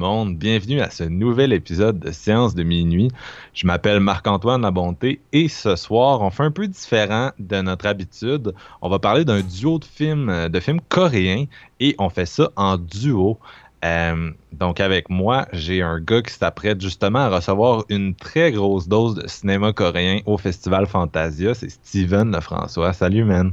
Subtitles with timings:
[0.00, 3.10] Bienvenue à ce nouvel épisode de Séance de minuit.
[3.52, 8.54] Je m'appelle Marc-Antoine Labonté et ce soir, on fait un peu différent de notre habitude.
[8.80, 11.44] On va parler d'un duo de films, de films coréens
[11.80, 13.38] et on fait ça en duo.
[13.84, 18.88] Euh, donc avec moi, j'ai un gars qui s'apprête justement à recevoir une très grosse
[18.88, 21.52] dose de cinéma coréen au Festival Fantasia.
[21.52, 22.94] C'est Steven Lefrançois.
[22.94, 23.52] Salut man.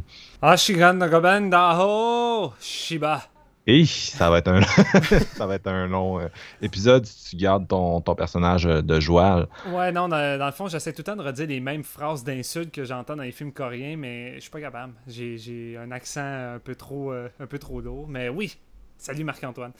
[2.61, 3.23] Shiba.
[3.69, 4.61] Et ça va être un,
[5.35, 6.29] ça va être un long euh,
[6.61, 9.47] épisode si tu gardes ton, ton personnage euh, de joual.
[9.73, 12.71] Ouais, non, dans, le fond, j'essaie tout le temps de redire les mêmes phrases d'insultes
[12.71, 14.93] que j'entends dans les films coréens, mais je suis pas capable.
[15.05, 18.07] J'ai un accent un peu trop, euh, un peu trop lourd.
[18.07, 18.57] Mais oui,
[18.99, 19.73] Salut Marc-Antoine.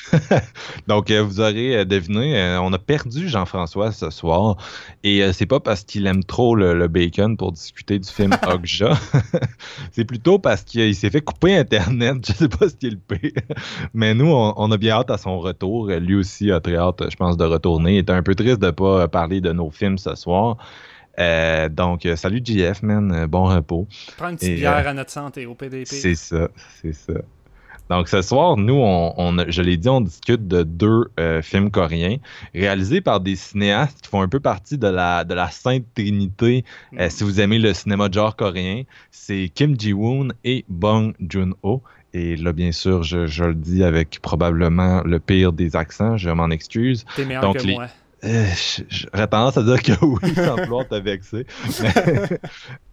[0.88, 4.56] Donc, euh, vous aurez euh, deviné, euh, on a perdu Jean-François ce soir.
[5.04, 8.98] Et c'est pas parce qu'il aime trop le, bacon pour discuter du film Okja.
[9.92, 12.26] c'est plutôt parce qu'il s'est fait couper Internet.
[12.26, 13.32] Je sais pas ce qu'il le.
[13.92, 15.88] Mais nous, on, a bien hâte à son retour.
[15.88, 17.96] Lui aussi a très hâte, je pense, de retourner.
[17.96, 20.56] Il était un peu triste de pas parler de nos films ce soir.
[21.70, 23.26] donc, salut JF, man.
[23.26, 23.86] Bon repos.
[24.16, 25.86] Prends une petite bière à notre santé au PDP.
[25.86, 26.48] C'est ça,
[26.80, 27.12] c'est ça.
[27.90, 32.16] Donc ce soir, nous, on, je l'ai dit, on discute de deux euh, films coréens
[32.54, 36.64] réalisés par des cinéastes qui font un peu partie de la, de la Sainte Trinité.
[36.98, 37.10] Euh, mm.
[37.10, 41.82] si vous aimez le cinéma genre coréen, c'est Kim Ji-woon et Bong Joon-ho.
[42.14, 46.50] Et là, bien sûr, je, le dis avec probablement le pire des accents, je m'en
[46.50, 47.04] excuse.
[47.16, 47.86] T'es meilleur Donc, que moi.
[48.24, 48.46] Euh,
[48.88, 51.46] j'aurais tendance à dire que oui, sans vouloir te vexer.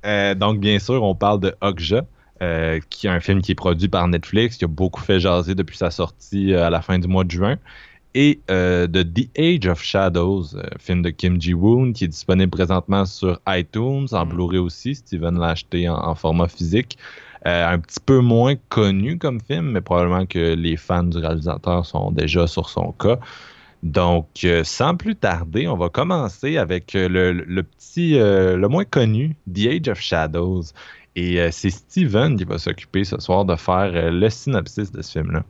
[0.36, 2.06] donc, bien sûr, on parle de Okja,
[2.42, 5.56] euh, qui est un film qui est produit par Netflix, qui a beaucoup fait jaser
[5.56, 7.56] depuis sa sortie euh, à la fin du mois de juin.
[8.14, 10.48] Et euh, de The Age of Shadows,
[10.78, 14.30] film de Kim Ji-woon, qui est disponible présentement sur iTunes, en mm.
[14.30, 14.96] Blu-ray aussi.
[14.96, 16.98] Steven l'a acheté en, format physique.
[17.46, 22.12] un petit peu moins connu comme film, mais probablement que les fans du réalisateur sont
[22.12, 23.18] déjà sur son cas.
[23.84, 29.68] Donc, sans plus tarder, on va commencer avec le, le petit, le moins connu, The
[29.68, 30.64] Age of Shadows.
[31.16, 35.02] Et euh, c'est Steven qui va s'occuper ce soir de faire euh, le synopsis de
[35.02, 35.44] ce film-là.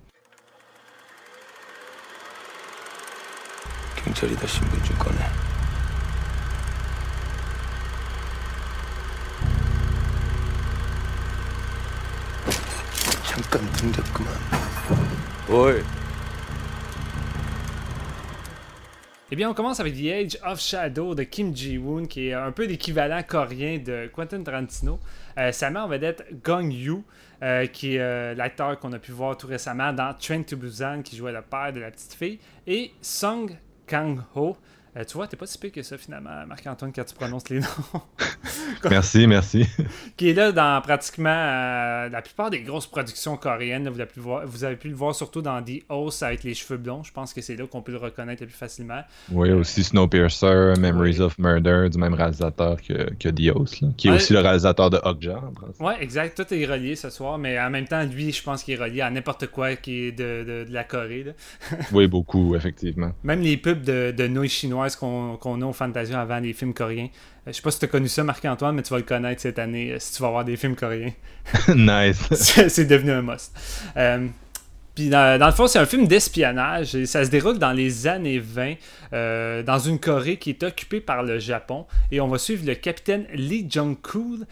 [19.31, 22.51] Eh bien, on commence avec The Age of Shadow de Kim Ji-woon, qui est un
[22.51, 24.99] peu l'équivalent coréen de Quentin Tarantino.
[25.37, 27.03] Euh, sa mère vedette Gong Yu,
[27.43, 31.01] euh, qui est euh, l'acteur qu'on a pu voir tout récemment dans Train to Busan,
[31.01, 33.51] qui jouait le père de la petite fille, et Song
[33.87, 34.57] Kang-ho,
[34.97, 37.59] euh, tu vois, t'es pas si pire que ça finalement, Marc-Antoine, quand tu prononces les
[37.61, 38.01] noms.
[38.89, 39.67] merci, merci.
[40.17, 43.89] Qui est là dans pratiquement euh, la plupart des grosses productions coréennes.
[43.89, 46.53] vous, avez pu voir, vous, avez pu le voir surtout dans The Host avec les
[46.53, 47.03] cheveux blonds.
[47.03, 49.01] Je pense que c'est là qu'on peut le reconnaître le plus facilement.
[49.31, 54.07] Oui, euh, aussi Snowpiercer, Memories of Murder, du même réalisateur que, que The Host, qui
[54.07, 55.41] est aussi le réalisateur de Okja.
[55.81, 56.37] Oui, exact.
[56.37, 59.01] Tout est relié ce soir, mais en même temps, lui, je pense qu'il est relié
[59.01, 61.25] à n'importe quoi qui est de, de, la Corée.
[61.91, 63.11] oui, beaucoup, effectivement.
[63.23, 67.07] Même les pubs de, de nouilles chinoises qu'on a au Fantasia avant les films coréens?
[67.47, 69.41] Euh, je sais pas si tu as connu ça, Marc-Antoine, mais tu vas le connaître
[69.41, 71.13] cette année euh, si tu vas voir des films coréens.
[71.75, 72.21] nice.
[72.67, 73.51] c'est devenu un must.
[73.97, 74.27] Euh,
[74.93, 78.39] puis dans, le fond, c'est un film d'espionnage et ça se déroule dans les années
[78.39, 81.85] 20 dans une Corée qui est occupée par le Japon.
[82.11, 84.45] Et on va suivre le capitaine Lee Jong-kul,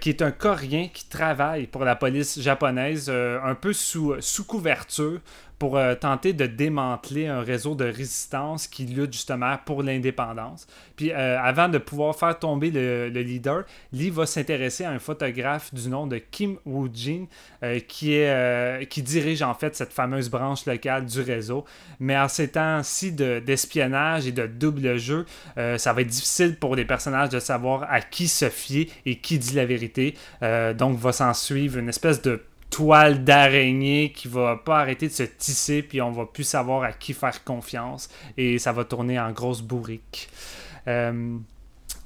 [0.00, 5.18] qui est un Coréen qui travaille pour la police japonaise un peu sous, sous couverture
[5.58, 10.66] pour euh, tenter de démanteler un réseau de résistance qui lutte justement pour l'indépendance.
[10.96, 15.74] Puis euh, avant de pouvoir faire tomber le, leader, Lee va s'intéresser à un photographe
[15.74, 17.26] du nom de Kim Woo-jin
[17.64, 18.18] euh, qui,
[18.88, 21.64] qui dirige en fait cette fameuse branche locale du réseau.
[21.98, 25.26] Mais en ces temps-ci d'espionnage et de double jeu,
[25.56, 29.38] ça va être difficile pour les personnages de savoir à qui se fier et qui
[29.38, 30.14] dit la vérité.
[30.76, 35.22] donc va s'en suivre une espèce de toile d'araignée qui va pas arrêter de se
[35.22, 39.32] tisser, puis on va plus savoir à qui faire confiance, et ça va tourner en
[39.32, 40.28] grosse bourrique.
[40.86, 41.38] Euh,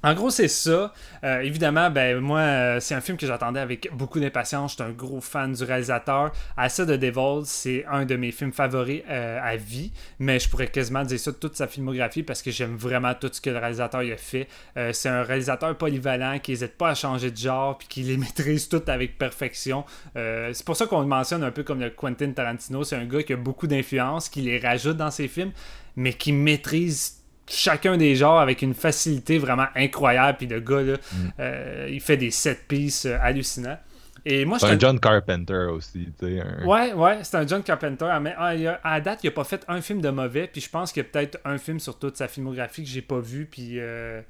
[0.05, 0.93] en gros, c'est ça.
[1.23, 4.73] Euh, évidemment, ben moi, euh, c'est un film que j'attendais avec beaucoup d'impatience.
[4.73, 6.33] Je suis un gros fan du réalisateur.
[6.57, 10.67] Asa de Devil, c'est un de mes films favoris euh, à vie, mais je pourrais
[10.67, 13.59] quasiment dire ça de toute sa filmographie parce que j'aime vraiment tout ce que le
[13.59, 14.49] réalisateur a fait.
[14.93, 18.69] c'est un réalisateur polyvalent qui n'hésite pas à changer de genre puis qui les maîtrise
[18.69, 19.85] toutes avec perfection.
[20.15, 22.85] c'est pour ça qu'on le mentionne un peu comme le Quentin Tarantino.
[22.85, 25.53] C'est un gars qui a beaucoup d'influence, qui les rajoute dans ses films,
[25.97, 30.39] mais qui maîtrise chacun des genres avec une facilité vraiment incroyable.
[30.39, 31.17] Puis le gars, là, mm.
[31.41, 33.79] euh, il fait des set pieces euh, hallucinants.
[34.25, 36.09] Et moi, c'est un John Carpenter aussi.
[36.23, 36.65] Un...
[36.65, 38.09] Ouais, ouais, c'est un John Carpenter.
[38.21, 40.47] Mais ah, à date, il n'a pas fait un film de mauvais.
[40.47, 43.03] Puis je pense qu'il y a peut-être un film sur toute sa filmographie que j'ai
[43.03, 43.47] pas vu.
[43.47, 44.23] Puis euh,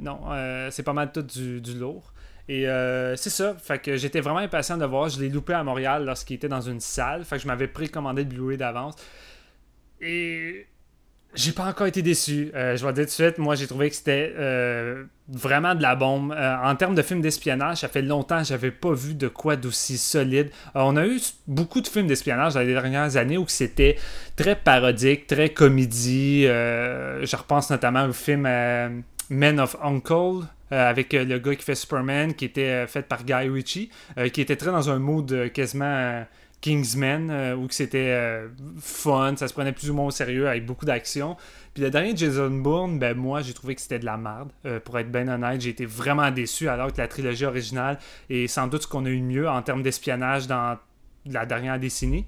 [0.00, 0.20] non,
[0.70, 2.12] c'est pas mal tout du, du lourd.
[2.48, 2.66] Et
[3.16, 3.56] c'est ça.
[3.60, 5.08] Fait que j'étais vraiment impatient de voir.
[5.08, 7.24] Je l'ai loupé à Montréal lorsqu'il était dans une salle.
[7.24, 8.94] Fait que je m'avais précommandé le Blu-ray d'avance.
[10.00, 10.68] Et
[11.34, 12.50] j'ai pas encore été déçu.
[12.54, 15.82] Euh, je vais dire tout de suite, moi j'ai trouvé que c'était euh, vraiment de
[15.82, 16.32] la bombe.
[16.32, 19.56] Euh, en termes de films d'espionnage, ça fait longtemps que j'avais pas vu de quoi
[19.56, 20.50] d'aussi solide.
[20.74, 23.96] on a eu beaucoup de films d'espionnage dans les dernières années où c'était
[24.36, 26.42] très parodique, très comédie.
[26.42, 28.42] je repense notamment au film
[29.30, 30.46] Men of Uncle.
[30.72, 33.90] avec le gars qui fait Superman, qui était fait par Guy Ritchie,
[34.32, 36.24] qui était très dans un mood quasiment
[36.60, 38.48] Kingsman, euh, où c'était euh,
[38.80, 41.36] fun, ça se prenait plus ou moins au sérieux, avec beaucoup d'action.
[41.72, 44.50] Puis le dernier Jason Bourne, ben moi j'ai trouvé que c'était de la merde.
[44.66, 47.98] Euh, pour être bien honnête, j'ai été vraiment déçu alors que la trilogie originale
[48.28, 50.76] est sans doute ce qu'on a eu de mieux en termes d'espionnage dans
[51.26, 52.26] la dernière décennie.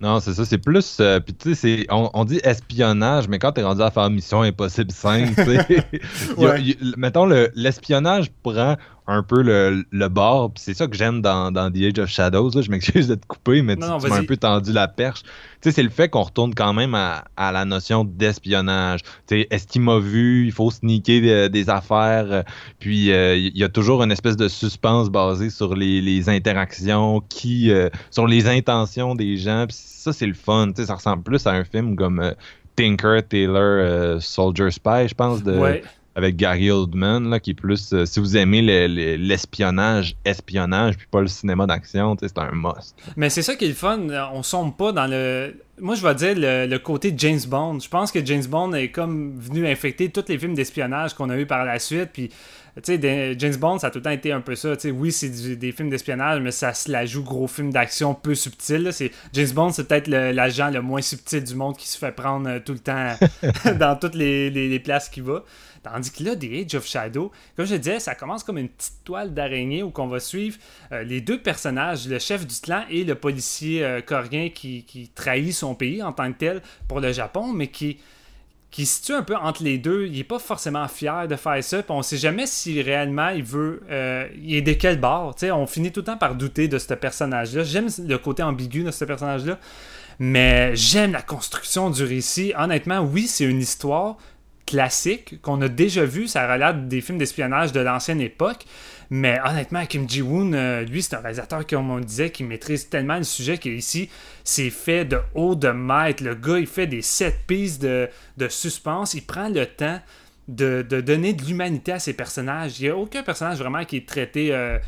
[0.00, 1.00] Non, c'est ça, c'est plus.
[1.26, 5.34] puis tu sais, on, dit espionnage, mais quand t'es rendu à faire Mission Impossible 5,
[5.34, 6.76] tu sais.
[6.96, 8.76] mettons, l'espionnage prend
[9.10, 10.52] un peu le, le bord.
[10.56, 12.62] c'est ça que j'aime dans, dans, The Age of Shadows.
[12.62, 15.22] Je m'excuse de te couper, mais tu, m'as un peu tendu la perche.
[15.22, 15.28] Tu
[15.62, 19.02] sais, c'est le fait qu'on retourne quand même à, à la notion d'espionnage.
[19.26, 20.46] Tu sais, est-ce qu'il m'a vu?
[20.46, 22.44] Il faut sneaker des, affaires.
[22.78, 27.20] puis euh, il y a toujours une espèce de suspense basé sur les, les interactions,
[27.28, 29.66] qui, euh, sur les intentions des gens.
[29.68, 30.68] Puis ça, c'est le fun.
[30.68, 32.32] Tu sais, ça ressemble plus à un film comme euh,
[32.76, 35.82] Tinker, Taylor, Soldier Spy, je pense, de,
[36.16, 37.92] avec Gary Oldman, là, qui est plus.
[37.92, 42.96] Euh, si vous aimez l'espionnage, espionnage, puis pas le cinéma d'action, c'est un must.
[43.16, 44.00] Mais c'est ça qui est le fun.
[44.32, 45.54] On sombre pas dans le.
[45.78, 47.78] Moi, je vais dire le, côté James Bond.
[47.80, 51.38] Je pense que James Bond est comme venu infecter tous les films d'espionnage qu'on a
[51.38, 52.10] eu par la suite.
[52.12, 52.28] Puis,
[52.82, 54.78] tu sais, James Bond, ça a tout le temps été un peu ça.
[54.78, 58.34] sais oui, c'est des films d'espionnage, mais ça se la joue gros film d'action peu
[58.34, 58.90] subtil.
[59.32, 62.58] James Bond, c'est peut-être l'agent le, moins subtil du monde qui se fait prendre euh,
[62.62, 63.14] tout le temps
[63.78, 65.44] dans toutes les, les, les places qu'il va.
[65.82, 69.02] Tandis que là, The Age of Shadow, comme je disais, ça commence comme une petite
[69.04, 70.58] toile d'araignée où on va suivre
[70.92, 75.52] euh, les deux personnages, le chef du clan et le policier euh, coréen qui, trahit
[75.52, 77.98] son pays en tant que tel pour le Japon, mais qui,
[78.72, 80.06] se situe un peu entre les deux.
[80.06, 81.82] Il n'est pas forcément fier de faire ça.
[81.82, 83.82] Puis on sait jamais si réellement il veut.
[83.90, 85.34] Euh, il est de quel bord.
[85.42, 87.64] on finit tout le temps par douter de ce personnage-là.
[87.64, 89.58] J'aime le côté ambigu de ce personnage-là.
[90.22, 92.52] Mais j'aime la construction du récit.
[92.54, 94.18] Honnêtement, oui, c'est une histoire,
[94.70, 96.28] classique qu'on a déjà vu.
[96.28, 98.64] Ça relate des films d'espionnage de l'ancienne époque.
[99.10, 103.16] Mais honnêtement, Kim Ji-woon, euh, lui, c'est un réalisateur, comme on disait, qui maîtrise tellement
[103.16, 104.08] le sujet qu'ici,
[104.44, 106.22] c'est fait de haut de maître.
[106.22, 108.08] Le gars, il fait des sept pistes de,
[108.48, 109.14] suspense.
[109.14, 110.00] Il prend le temps
[110.46, 112.78] de, donner de l'humanité à ses personnages.
[112.78, 114.78] Il n'y a aucun personnage vraiment qui est traité euh,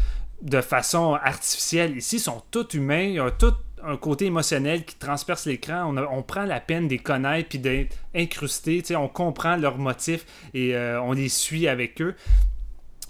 [0.42, 1.96] de façon artificielle.
[1.96, 3.10] Ici, ils sont tous humains.
[3.14, 5.94] Ils ont tous un côté émotionnel qui transperce l'écran.
[6.10, 8.82] On, prend la peine de les connaître puis d'être incrusté.
[8.96, 10.24] On comprend leurs motifs
[10.54, 12.14] et euh, on les suit avec eux.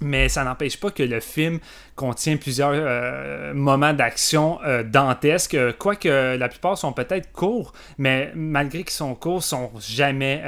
[0.02, 1.59] Mais ça n'empêche pas que le film
[1.97, 8.82] contient plusieurs euh, moments d'action euh, dantesques, quoique la plupart sont peut-être courts, mais malgré
[8.82, 10.42] qu'ils sont courts, sont jamais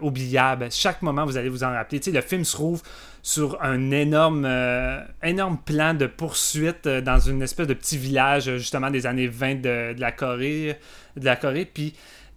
[0.00, 0.68] oubliables.
[0.70, 2.00] Chaque moment, vous allez vous en rappeler.
[2.06, 2.82] le film se trouve
[3.22, 8.48] sur un énorme, euh, énorme plan de poursuite euh, dans une espèce de petit village,
[8.48, 10.78] euh, justement, des années 20 de, la Corée.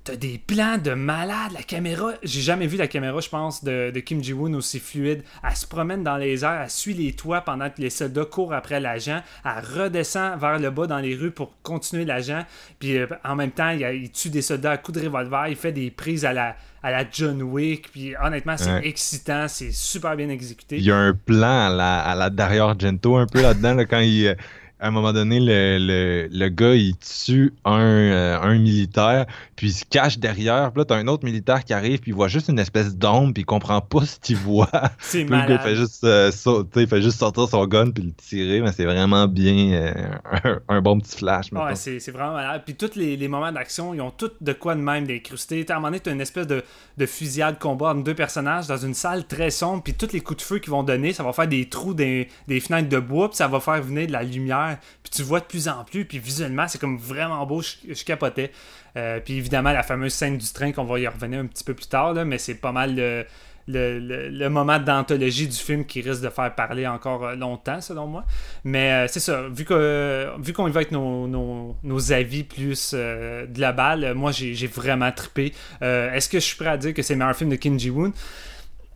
[0.04, 1.52] T'as des plans de malade.
[1.54, 5.24] La caméra, j'ai jamais vu la caméra, je pense, de, Kim Ji-woon aussi fluide.
[5.44, 8.54] Elle se promène dans les airs, elle suit les toits pendant que les soldats courent
[8.54, 9.22] après l'agent.
[9.46, 12.46] Elle redescend vers le bas dans les rues pour continuer l'agent.
[12.80, 15.48] Puis, en même temps, il, il, tue des soldats à coups de revolver.
[15.50, 17.92] Il fait des prises à la à la John Wick.
[17.92, 20.78] Puis honnêtement, c'est excitant, c'est super bien exécuté.
[20.78, 24.00] Il y a un plan à la, à la Dario Argento un peu là-dedans, quand
[24.00, 24.36] il.
[24.82, 29.74] À un moment donné, le, le, gars, il tue un, euh, un, militaire, puis il
[29.74, 30.72] se cache derrière.
[30.72, 33.32] Puis là, t'as un autre militaire qui arrive, puis il voit juste une espèce d'ombre,
[33.34, 34.72] puis il comprend pas ce qu'il voit.
[34.98, 35.50] C'est malade.
[35.50, 36.32] Le gars, il fait, juste, euh,
[36.76, 40.82] il fait juste sortir son gun, puis le tirer, mais c'est vraiment bien euh, un,
[40.82, 41.52] bon petit flash.
[41.52, 42.64] Ouais, c'est vraiment malade.
[42.66, 45.64] Puis tous les, les moments d'action, ils ont tout de quoi de même d'incrusté.
[45.70, 46.64] À un moment donné, t'as une espèce de,
[46.98, 50.40] de fusillade combat entre deux personnages dans une salle très sombre, puis tous les coups
[50.40, 53.30] de feu qu'ils vont donner, ça va faire des trous des, des fenêtres de bois,
[53.30, 54.71] puis ça va faire venir de la lumière
[55.04, 58.52] puis tu vois de plus en plus, puis visuellement, c'est comme vraiment beau, je, capotais.
[58.98, 61.74] Euh, puis évidemment, la fameuse scène du train, qu'on va y revenir un petit peu
[61.74, 63.26] plus tard, mais c'est pas mal
[63.68, 68.26] le, moment d'anthologie du film qui risque de faire parler encore euh, longtemps, selon moi.
[68.64, 74.32] Mais euh, c'est ça, vu qu'on y va avec nos, avis plus euh, global, moi
[74.32, 75.54] j'ai vraiment trippé.
[75.82, 78.12] Est-ce que je suis prêt à dire que c'est le meilleur film de Kim Ji-woon?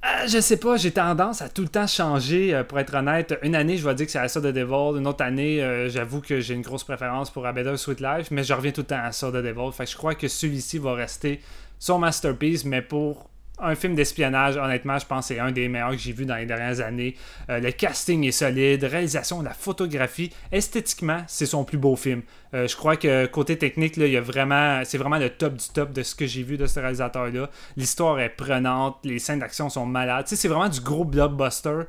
[0.05, 3.37] Euh, je sais pas, j'ai tendance à tout le temps changer, euh, pour être honnête.
[3.41, 4.99] Une année, je vais dire que c'est à ça de Devil.
[4.99, 8.43] Une autre année, euh, j'avoue que j'ai une grosse préférence pour A Sweet Life, mais
[8.43, 9.71] je reviens tout le temps à ça de Devil.
[9.73, 11.41] Fait que je crois que celui-ci va rester
[11.79, 15.91] son masterpiece, mais pour un film d'espionnage, honnêtement, je pense que c'est un des meilleurs
[15.91, 17.15] que j'ai vu dans les dernières années.
[17.49, 22.21] Euh, le casting est solide, réalisation, la photographie, esthétiquement, c'est son plus beau film.
[22.53, 25.69] Euh, je crois que côté technique, il y a vraiment, c'est vraiment le top du
[25.73, 27.49] top de ce que j'ai vu de ce réalisateur-là.
[27.77, 30.25] L'histoire est prenante, les scènes d'action sont malades.
[30.27, 31.83] c'est vraiment du gros blockbuster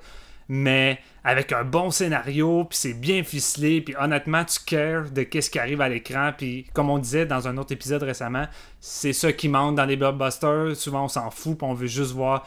[0.49, 5.50] mais avec un bon scénario, puis c'est bien ficelé, puis honnêtement, tu cares de qu'est-ce
[5.50, 8.47] qui arrive à l'écran, puis comme on disait dans un autre épisode récemment,
[8.81, 10.76] c'est ça qui manque dans les blockbusters.
[10.76, 12.47] Souvent, on s'en fout, puis on veut juste voir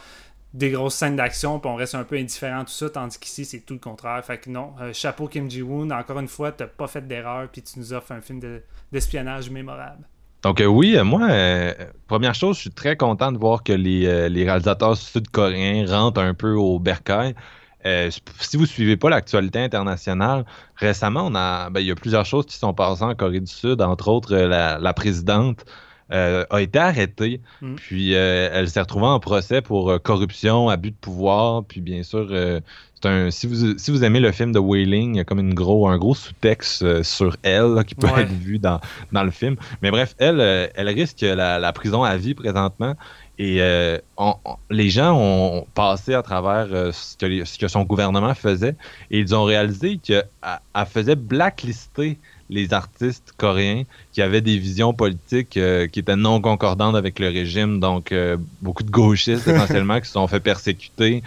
[0.52, 3.60] des grosses scènes d'action, puis on reste un peu indifférent tout ça, tandis qu'ici, c'est
[3.60, 4.24] tout le contraire.
[4.24, 7.62] Fait que non, euh, chapeau Kim Ji-woon, encore une fois, t'as pas fait d'erreur, puis
[7.62, 8.40] tu nous offres un film
[8.90, 10.08] d'espionnage mémorable.
[10.42, 11.28] Donc euh, oui, euh, moi,
[12.08, 16.34] première chose, je suis très content de voir que les, les réalisateurs sud-coréens rentrent un
[16.34, 17.34] peu au bercail.
[17.86, 18.10] Euh,
[18.40, 20.44] si vous suivez pas l'actualité internationale,
[20.76, 23.50] récemment, on a, ben, il y a plusieurs choses qui sont passées en Corée du
[23.50, 25.64] Sud, entre autres euh, la, présidente.
[26.12, 27.76] Euh, a été arrêtée, mm.
[27.76, 32.34] puis elle s'est retrouvée en procès pour corruption, abus de pouvoir, puis bien sûr,
[33.04, 35.54] un, si, vous, si vous aimez le film de Wailing, il y a comme une
[35.54, 38.80] gros, un gros sous-texte sur elle qui peut être vu dans,
[39.12, 39.54] dans le film.
[39.82, 40.40] Mais bref, elle,
[40.74, 42.96] elle risque la, la prison à vie présentement.
[43.42, 43.96] Et euh,
[44.68, 48.76] les gens ont passé à travers euh, ce, que son gouvernement faisait
[49.10, 50.26] et ils ont réalisé qu'elle
[50.86, 52.18] faisait blacklister
[52.50, 57.28] les artistes coréens qui avaient des visions politiques euh, qui étaient non concordantes avec le
[57.28, 58.14] régime, donc
[58.60, 61.22] beaucoup de gauchistes essentiellement qui se sont fait persécuter.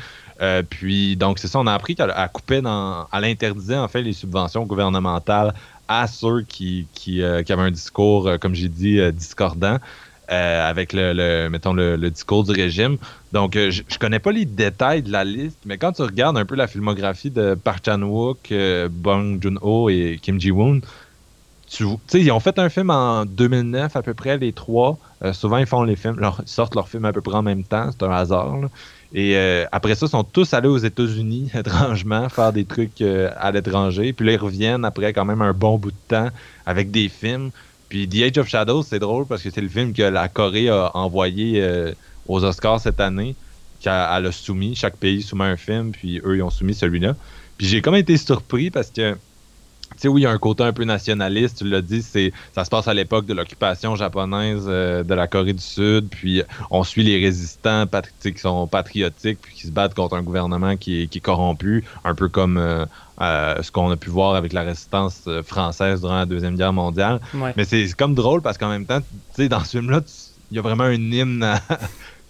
[0.70, 4.13] puis donc c'est ça, on a appris qu'elle coupait dans, elle interdisait en fait les
[4.13, 5.55] subventions gouvernementales
[5.88, 9.79] à ceux qui, qui avaient un discours, comme j'ai dit, discordant.
[10.32, 12.96] Euh, avec le, mettons le, discours du régime.
[13.34, 16.46] Donc, euh, je, connais pas les détails de la liste, mais quand tu regardes un
[16.46, 20.80] peu la filmographie de Park Chan-wook, euh, Bong Joon-ho et Kim Ji-woon,
[21.70, 24.98] tu sais, ils ont fait un film en 2009 à peu près, les trois.
[25.34, 27.89] souvent, ils font les films, leur, sortent leurs films à peu près en même temps,
[27.92, 28.60] c'est un hasard.
[29.13, 29.36] Et
[29.74, 34.13] après ça, ils sont tous allés aux États-Unis, étrangement, faire des trucs à l'étranger.
[34.13, 36.30] Puis là, ils reviennent après quand même un bon bout de temps
[36.65, 37.51] avec des films.
[37.93, 40.67] Puis The Age of Shadows, c'est drôle parce que c'est le film que la Corée
[40.67, 41.93] a envoyé euh,
[42.27, 43.35] aux Oscars cette année,
[43.81, 44.73] qu'elle a soumis.
[44.73, 47.15] Chaque pays soumet un film, puis eux, ils ont soumis celui-là.
[47.55, 49.15] Puis j'ai comme été surpris parce que,
[50.01, 52.65] sais, oui, il y a un côté un peu nationaliste, tu l'as dit, c'est ça
[52.65, 56.83] se passe à l'époque de l'occupation japonaise euh, de la Corée du Sud, puis on
[56.83, 57.85] suit les résistants
[58.21, 62.27] qui sont patriotiques, puis qui se battent contre un gouvernement qui est, corrompu, un peu
[62.27, 62.85] comme euh,
[63.21, 67.19] euh, ce qu'on a pu voir avec la résistance française durant la Deuxième Guerre mondiale.
[67.55, 70.01] Mais c'est comme drôle parce qu'en même temps, tu sais, dans ce film-là,
[70.51, 71.43] il y a vraiment un hymne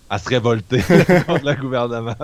[0.09, 0.81] à, se révolter
[1.27, 2.15] contre le gouvernement.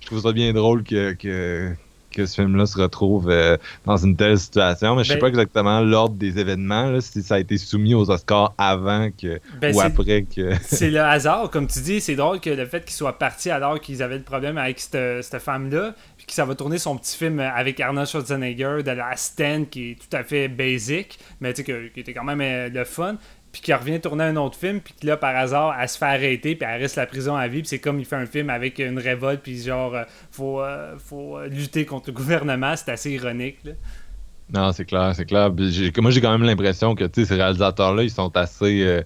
[0.00, 1.74] je trouve ça bien drôle que, que,
[2.12, 5.28] que ce film-là se retrouve euh, dans une telle situation, mais je sais ben pas
[5.28, 9.80] exactement l'ordre des événements, si ça a été soumis aux Oscars avant que ben ou
[9.80, 10.52] après que.
[10.62, 13.80] c'est le hasard, comme tu dis, c'est drôle que le fait qu'ils soient partis alors
[13.80, 17.16] qu'ils avaient le problème avec cette, cette femme-là, puis que ça va tourner son petit
[17.16, 21.64] film avec Arnold Schwarzenegger de la Stand qui est tout à fait basic, mais tu
[21.64, 23.16] sais, qui était quand même euh, le fun
[23.52, 26.06] puis qui revient tourner un autre film, puis que là, par hasard, elle se fait
[26.06, 28.48] arrêter, puis elle reste la prison à vie, puis c'est comme il fait un film
[28.50, 33.10] avec une révolte, puis genre, euh, faut, euh, faut lutter contre le gouvernement, c'est assez
[33.12, 33.58] ironique.
[33.64, 33.72] Là.
[34.52, 35.52] Non, c'est clair, c'est clair.
[35.52, 39.02] Moi, j'ai quand même l'impression que ces réalisateurs-là, ils sont assez.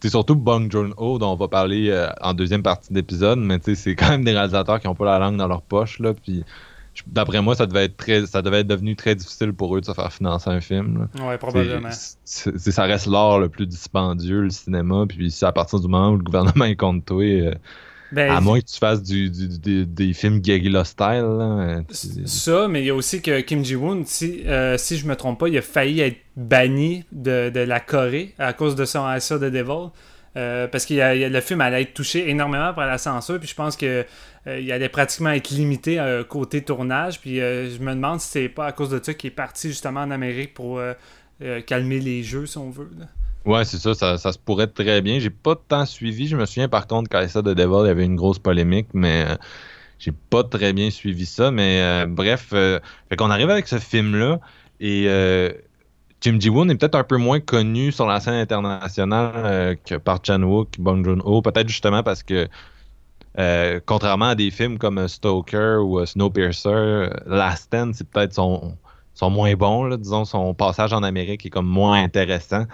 [0.00, 4.10] c'est surtout Bong Joon-ho, dont on va parler en deuxième partie d'épisode, mais c'est quand
[4.10, 6.44] même des réalisateurs qui n'ont pas la langue dans leur poche, là, puis
[7.06, 9.86] D'après moi, ça devait être très, ça devait être devenu très difficile pour eux de
[9.86, 11.08] se faire financer un film.
[11.20, 11.90] Oui, probablement.
[12.24, 15.04] ça reste l'art le plus dispendieux, le cinéma.
[15.08, 17.54] Puis c'est à partir du moment où le gouvernement est contre toi, euh,
[18.12, 21.24] Ben, à moins que tu fasses du, des films guerrilla style.
[21.38, 21.82] Là,
[22.24, 25.40] ça, mais il y a aussi que Kim Ji-woon, si, euh, si je me trompe
[25.40, 29.38] pas, il a failli être banni de, de la Corée à cause de son Asa
[29.38, 29.90] de Devil.
[30.36, 30.94] Euh, parce que
[31.28, 34.02] le film allait être touché énormément par la censure, puis je pense que euh,
[34.46, 37.20] il allait pratiquement être limité côté tournage.
[37.20, 40.00] Puis je me demande si c'est pas à cause de ça qu'il est parti justement
[40.00, 40.80] en Amérique pour
[41.66, 42.90] calmer les jeux, si on veut.
[43.44, 45.18] Ouais, c'est ça, ça, se pourrait très bien.
[45.18, 46.28] J'ai pas tant suivi.
[46.28, 48.88] Je me souviens par contre qu'à ça de Devil, il y avait une grosse polémique,
[48.94, 49.36] mais euh,
[49.98, 51.50] j'ai pas très bien suivi ça.
[51.50, 54.40] Mais euh, bref, euh, fait qu'on arrive avec ce film-là
[54.80, 55.04] et
[56.22, 60.78] Jim Ji-woon est peut-être un peu moins connu sur la scène internationale que par Chan-wook,
[60.78, 62.48] Bong Joon-ho, peut-être justement parce que
[63.86, 68.76] contrairement à des films comme Stoker ou Snowpiercer, Last Stand, c'est peut-être son
[69.14, 72.64] sont moins bons, là, disons, son passage en Amérique est comme moins intéressant.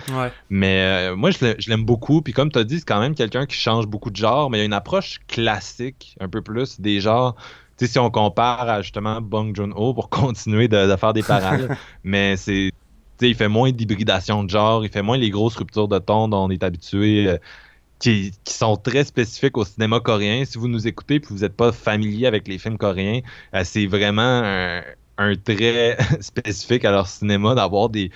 [0.49, 2.23] Mais euh, moi, je l'aime beaucoup.
[2.23, 4.59] Puis comme tu as dit, c'est quand même quelqu'un qui change beaucoup de genre, mais
[4.59, 7.37] il y a une approche classique, un peu plus, des genres.
[7.77, 11.77] Tu sais, si on compare à justement Bong Joon-ho pour continuer de, faire des parallèles,
[12.05, 12.73] mais c'est.
[13.19, 15.99] Tu sais, il fait moins d'hybridation de genre, il fait moins les grosses ruptures de
[15.99, 17.29] ton dont on est habitué.
[17.29, 17.37] Euh,
[18.01, 20.45] qui, sont très spécifiques au cinéma coréen.
[20.45, 23.21] Si vous nous écoutez et vous n'êtes pas familier avec les films coréens,
[23.55, 24.83] euh, c'est vraiment un,
[25.19, 28.11] un trait spécifique à leur cinéma d'avoir des.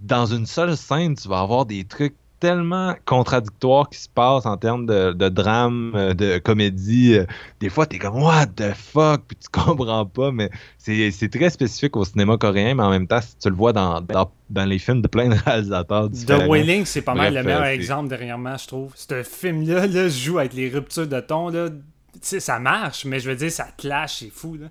[0.00, 4.58] Dans une seule scène, tu vas avoir des trucs tellement contradictoires qui se passent en
[4.58, 7.16] termes de, drame, euh, de comédie.
[7.58, 9.22] Des fois, t'es comme What the fuck?
[9.26, 13.22] Puis tu comprends pas, mais c'est très spécifique au cinéma coréen, mais en même temps,
[13.22, 16.10] si tu le vois dans, dans, les films de plein de réalisateurs.
[16.10, 18.92] The Wailing, c'est pas mal le meilleur exemple dernièrement, je trouve.
[18.94, 21.48] Ce film-là là, joue avec les ruptures de ton.
[21.48, 21.70] Là.
[22.20, 24.58] Ça marche, mais je veux dire, ça clash, c'est fou.
[24.60, 24.66] Là.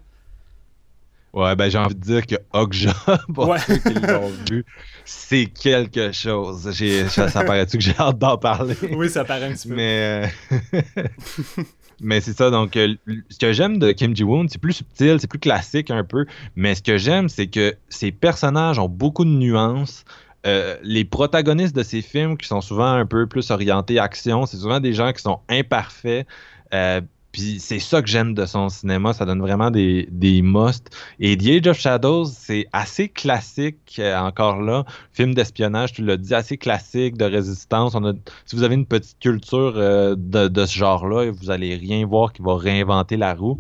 [1.34, 2.94] Ouais, ben j'ai envie de dire que Okja,
[3.34, 4.64] pour ceux qui l'ont vu,
[5.04, 6.72] c'est quelque chose.
[7.10, 8.76] Ça, ça paraît-tu que j'ai hâte d'en parler?
[8.92, 9.74] Oui, ça paraît un petit peu.
[9.74, 11.02] Mais, euh,
[12.02, 12.94] mais c'est ça, donc euh,
[13.30, 16.76] ce que j'aime de Kim Ji-woon, c'est plus subtil, c'est plus classique un peu, mais
[16.76, 20.06] ce que j'aime, c'est que ses personnages ont beaucoup de nuances.
[20.46, 24.58] Euh, les protagonistes de ces films, qui sont souvent un peu plus orientés action, c'est
[24.58, 26.28] souvent des gens qui sont imparfaits,
[27.34, 30.96] puis c'est ça que j'aime de son cinéma, ça donne vraiment des, des musts.
[31.20, 34.86] Et The Age of Shadows, c'est assez classique euh, encore là.
[35.14, 37.96] Film d'espionnage, tu l'as dit, assez classique, de résistance.
[37.96, 38.14] On a,
[38.46, 42.34] si vous avez une petite culture euh, de, de, ce genre-là, vous allez rien voir
[42.34, 43.58] qui va réinventer la roue.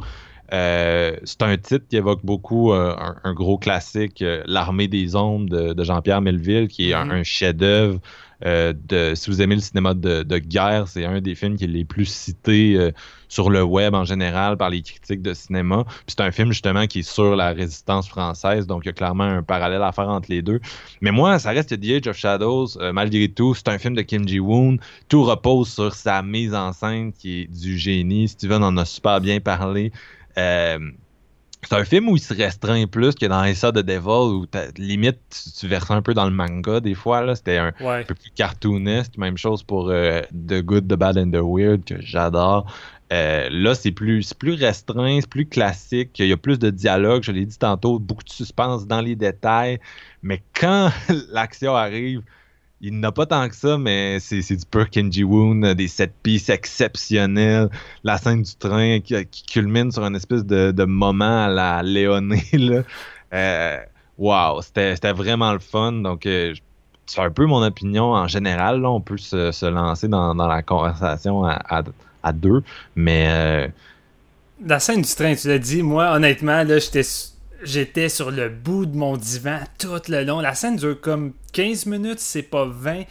[0.53, 6.21] Euh, c'est un titre qui évoque beaucoup un, gros classique, L'Armée des Ombres de, Jean-Pierre
[6.21, 7.11] Melville, qui est un, mm-hmm.
[7.11, 7.99] un chef-d'œuvre
[8.45, 11.67] euh, de, si vous aimez le cinéma de, guerre, c'est un des films qui est
[11.67, 12.91] les plus cités euh,
[13.29, 15.85] sur le web en général par les critiques de cinéma.
[16.07, 19.23] c'est un film justement qui est sur la résistance française, donc il y a clairement
[19.23, 20.59] un parallèle à faire entre les deux.
[21.01, 24.01] Mais moi, ça reste The Age of Shadows, euh, malgré tout, c'est un film de
[24.01, 24.77] Kim Ji-woon.
[25.07, 28.27] Tout repose sur sa mise en scène qui est du génie.
[28.27, 29.91] Steven en a super bien parlé.
[31.67, 34.45] C'est un film où il se restreint plus que dans Issa de Devil, où
[34.77, 35.19] limite
[35.57, 37.35] tu, verses un peu dans le manga des fois.
[37.35, 39.17] C'était un, peu plus cartooniste.
[39.17, 42.65] Même chose pour euh, The Good, The Bad and The Weird, que j'adore.
[43.11, 46.17] Euh, là, c'est plus, plus restreint, c'est plus classique.
[46.19, 49.15] Il y a plus de dialogue, je l'ai dit tantôt, beaucoup de suspense dans les
[49.15, 49.79] détails.
[50.23, 50.91] Mais quand
[51.31, 52.21] l'action arrive,
[52.85, 56.49] il n'a pas tant que ça, mais c'est du pur Kenji Woon, des set pieces
[56.49, 57.69] exceptionnelles,
[58.03, 62.43] la scène du train qui, culmine sur un espèce de, moment à la Léoné.
[63.35, 63.79] Euh,
[64.19, 65.91] wow, c'était vraiment le fun.
[65.91, 66.53] Donc, euh,
[67.07, 68.85] c'est un peu mon opinion en général.
[68.85, 72.61] on peut se, lancer dans, la conversation à, deux,
[72.95, 73.25] mais.
[73.27, 73.67] Euh,
[74.63, 77.01] la scène du train, tu l'as dit, moi, honnêtement, là, j'étais
[77.63, 80.39] j'étais sur le bout de mon divan tout le long.
[80.39, 83.03] La scène dure comme 15 minutes, c'est pas 20.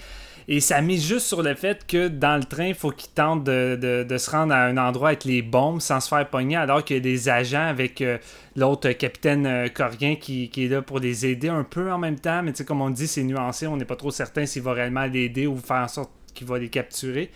[0.49, 3.45] Et ça mise juste sur le fait que dans le train, il faut qu'il tente
[3.45, 6.97] de, se rendre à un endroit avec les bombes sans se faire pogner, alors qu'il
[6.97, 8.19] y a des agents avec euh,
[8.57, 12.43] l'autre capitaine euh, coréen qui, est là pour les aider un peu en même temps.
[12.43, 14.73] Mais tu sais, comme on dit, c'est nuancé, on n'est pas trop certain s'il va
[14.73, 17.31] réellement l'aider ou faire en sorte qu'il va les capturer.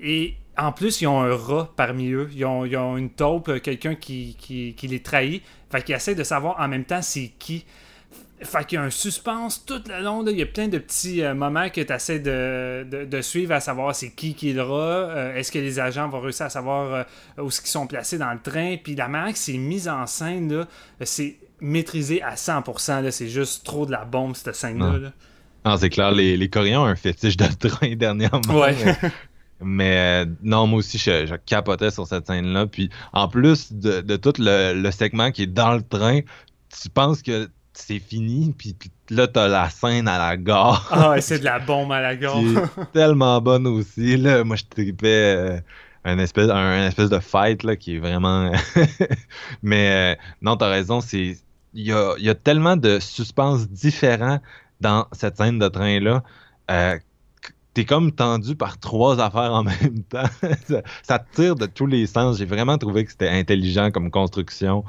[0.00, 2.28] Et en plus, ils ont un rat parmi eux.
[2.34, 5.42] Ils ont, une taupe, euh, quelqu'un qui, qui, les trahit.
[5.70, 7.64] Fait qu'ils essaient de savoir en même temps c'est qui.
[8.40, 10.24] Fait qu'il y a un suspense tout le long.
[10.24, 13.94] Il y a plein de petits euh, moments que tu essaies de, suivre à savoir
[13.94, 14.76] c'est qui qui est le rat.
[14.76, 17.04] Euh, est-ce que les agents vont réussir à savoir
[17.36, 18.76] où ils sont placés dans le train.
[18.82, 20.66] Puis la manière que c'est mis en scène,
[21.02, 23.10] c'est maîtrisé à 100%.
[23.10, 25.10] C'est juste trop de la bombe, cette scène-là.
[25.64, 28.40] Ah, c'est clair, les, les Coréens ont un fétiche de train dernièrement.
[28.54, 28.74] Ouais.
[29.60, 32.66] Mais euh, non, moi aussi, je, capotais sur cette scène-là.
[32.66, 36.20] Puis en plus de, tout le, segment qui est dans le train,
[36.80, 38.76] tu penses que c'est fini, puis,
[39.10, 40.88] là, t'as la scène à la gare.
[40.90, 42.40] Ah ouais, c'est de la bombe à la gare.
[42.92, 44.16] tellement bonne aussi.
[44.16, 45.36] Là, moi, je tripais.
[45.36, 45.60] Euh,
[46.04, 48.50] un espèce, un, espèce de fight là, qui est vraiment.
[49.62, 51.38] Mais euh, non, t'as raison, c'est.
[51.74, 54.40] Il y a, y a, tellement de suspense différents
[54.80, 56.22] dans cette scène de train-là.
[56.70, 56.98] Euh,
[57.78, 60.24] t'es comme tendu par trois affaires en même temps.
[61.04, 62.38] ça, tire de tous les sens.
[62.38, 64.84] J'ai vraiment trouvé que c'était intelligent comme construction.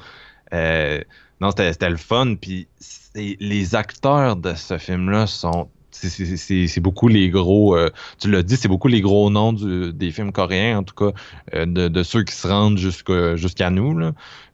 [0.53, 0.99] Euh,
[1.39, 2.33] non, c'était le fun.
[2.33, 2.67] Puis
[3.15, 8.69] les acteurs de ce film-là sont c'est beaucoup les gros, euh, tu l'as dit, c'est
[8.69, 11.11] beaucoup les gros noms des films coréens, en tout cas,
[11.55, 13.99] euh, de, ceux qui se rendent jusqu'à nous.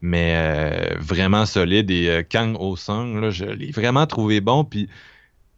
[0.02, 1.90] Mais vraiment solide.
[1.90, 4.66] Et Kang Ho-sung, je l'ai vraiment trouvé bon.
[4.66, 4.90] Puis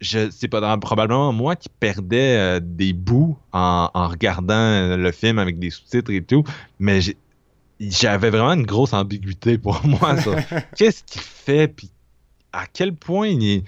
[0.00, 6.12] c'est pas probablement moi qui perdais des bouts en, regardant le film avec des sous-titres
[6.12, 6.44] et tout.
[6.78, 7.00] Mais
[7.80, 10.16] j'avais vraiment une grosse ambiguïté pour moi.
[10.76, 11.68] Qu'est-ce qu'il fait?
[11.68, 11.90] Puis
[12.52, 13.64] à quel point il est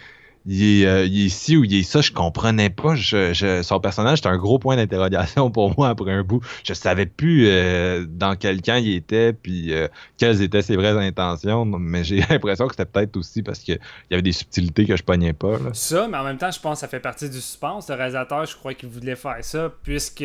[0.47, 2.95] il est, euh, il est, ici ou il est ça, je comprenais pas.
[2.95, 6.41] Je, son personnage, c'était un gros point d'interrogation pour moi après un bout.
[6.65, 10.99] Je savais plus euh, dans quel camp il était, puis euh, quelles étaient ses vraies
[11.07, 11.65] intentions.
[11.67, 13.79] Mais j'ai l'impression que c'était peut-être aussi parce qu'il
[14.11, 15.59] y avait des subtilités que je pognais pas.
[15.73, 17.89] Ça, mais en même temps, je pense que ça fait partie du suspense.
[17.89, 20.25] Le réalisateur, je crois qu'il voulait faire ça, puisque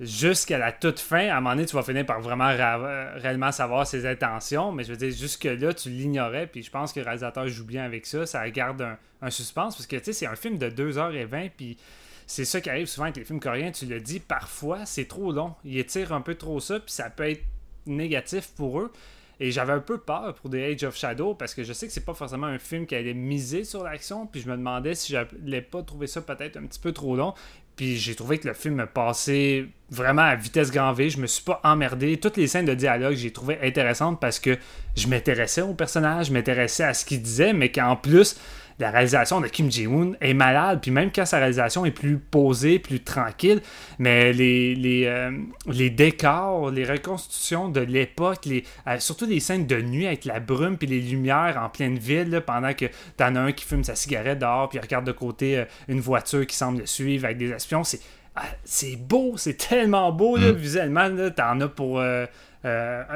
[0.00, 3.86] jusqu'à la toute fin, à un moment donné, tu vas finir par vraiment réellement savoir
[3.86, 7.48] ses intentions, mais je veux dire, jusque-là, tu l'ignorais, puis je pense que le réalisateur
[7.48, 10.58] joue bien avec ça, ça garde un, suspense, parce que, tu sais, c'est un film
[10.58, 11.78] de 2h20, puis
[12.26, 15.32] c'est ça qui arrive souvent avec les films coréens, tu le dis, parfois, c'est trop
[15.32, 17.44] long, ils étirent un peu trop ça, puis ça peut être
[17.86, 18.92] négatif pour eux,
[19.38, 21.92] et j'avais un peu peur pour The Age of Shadow parce que je sais que
[21.92, 24.26] c'est pas forcément un film qui allait miser sur l'action.
[24.26, 27.34] Puis je me demandais si j'allais pas trouver ça peut-être un petit peu trop long.
[27.76, 31.10] Puis j'ai trouvé que le film passait vraiment à vitesse grand V.
[31.10, 32.16] Je me suis pas emmerdé.
[32.16, 34.56] Toutes les scènes de dialogue, j'ai trouvé intéressantes parce que
[34.96, 38.36] je m'intéressais au personnage, je m'intéressais à ce qu'il disait, mais qu'en plus,
[38.78, 42.78] la réalisation de Kim Ji-woon est malade, puis même quand sa réalisation est plus posée,
[42.78, 43.62] plus tranquille,
[43.98, 45.30] mais les, les, euh,
[45.66, 50.40] les décors, les reconstitutions de l'époque, les, euh, surtout les scènes de nuit avec la
[50.40, 52.86] brume puis les lumières en pleine ville, pendant que
[53.16, 56.00] t'en as un qui fume sa cigarette dehors, puis il regarde de côté euh, une
[56.00, 58.00] voiture qui semble le suivre avec des espions, c'est
[58.38, 60.56] ah, c'est beau, c'est tellement beau, là, mm.
[60.56, 62.02] visuellement, t'en as pour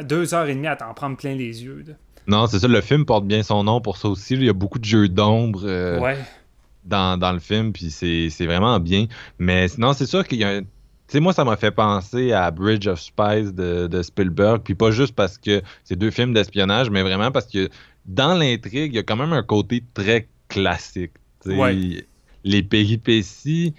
[0.02, 1.84] deux heures et demie à t'en prendre plein les yeux.
[2.30, 4.34] Non, c'est ça, le film porte bien son nom pour ça aussi.
[4.34, 6.14] Il y a beaucoup de jeux d'ombre euh,
[6.84, 9.06] dans, le film, puis c'est vraiment bien.
[9.40, 10.60] Mais non, c'est sûr qu'il y a un.
[10.60, 10.66] Tu
[11.16, 15.16] sais, moi, ça m'a fait penser à Bridge of Spies de, Spielberg, puis pas juste
[15.16, 17.68] parce que c'est deux films d'espionnage, mais vraiment parce que
[18.06, 21.14] dans l'intrigue, il y a quand même un côté très classique.
[21.46, 23.74] Les péripéties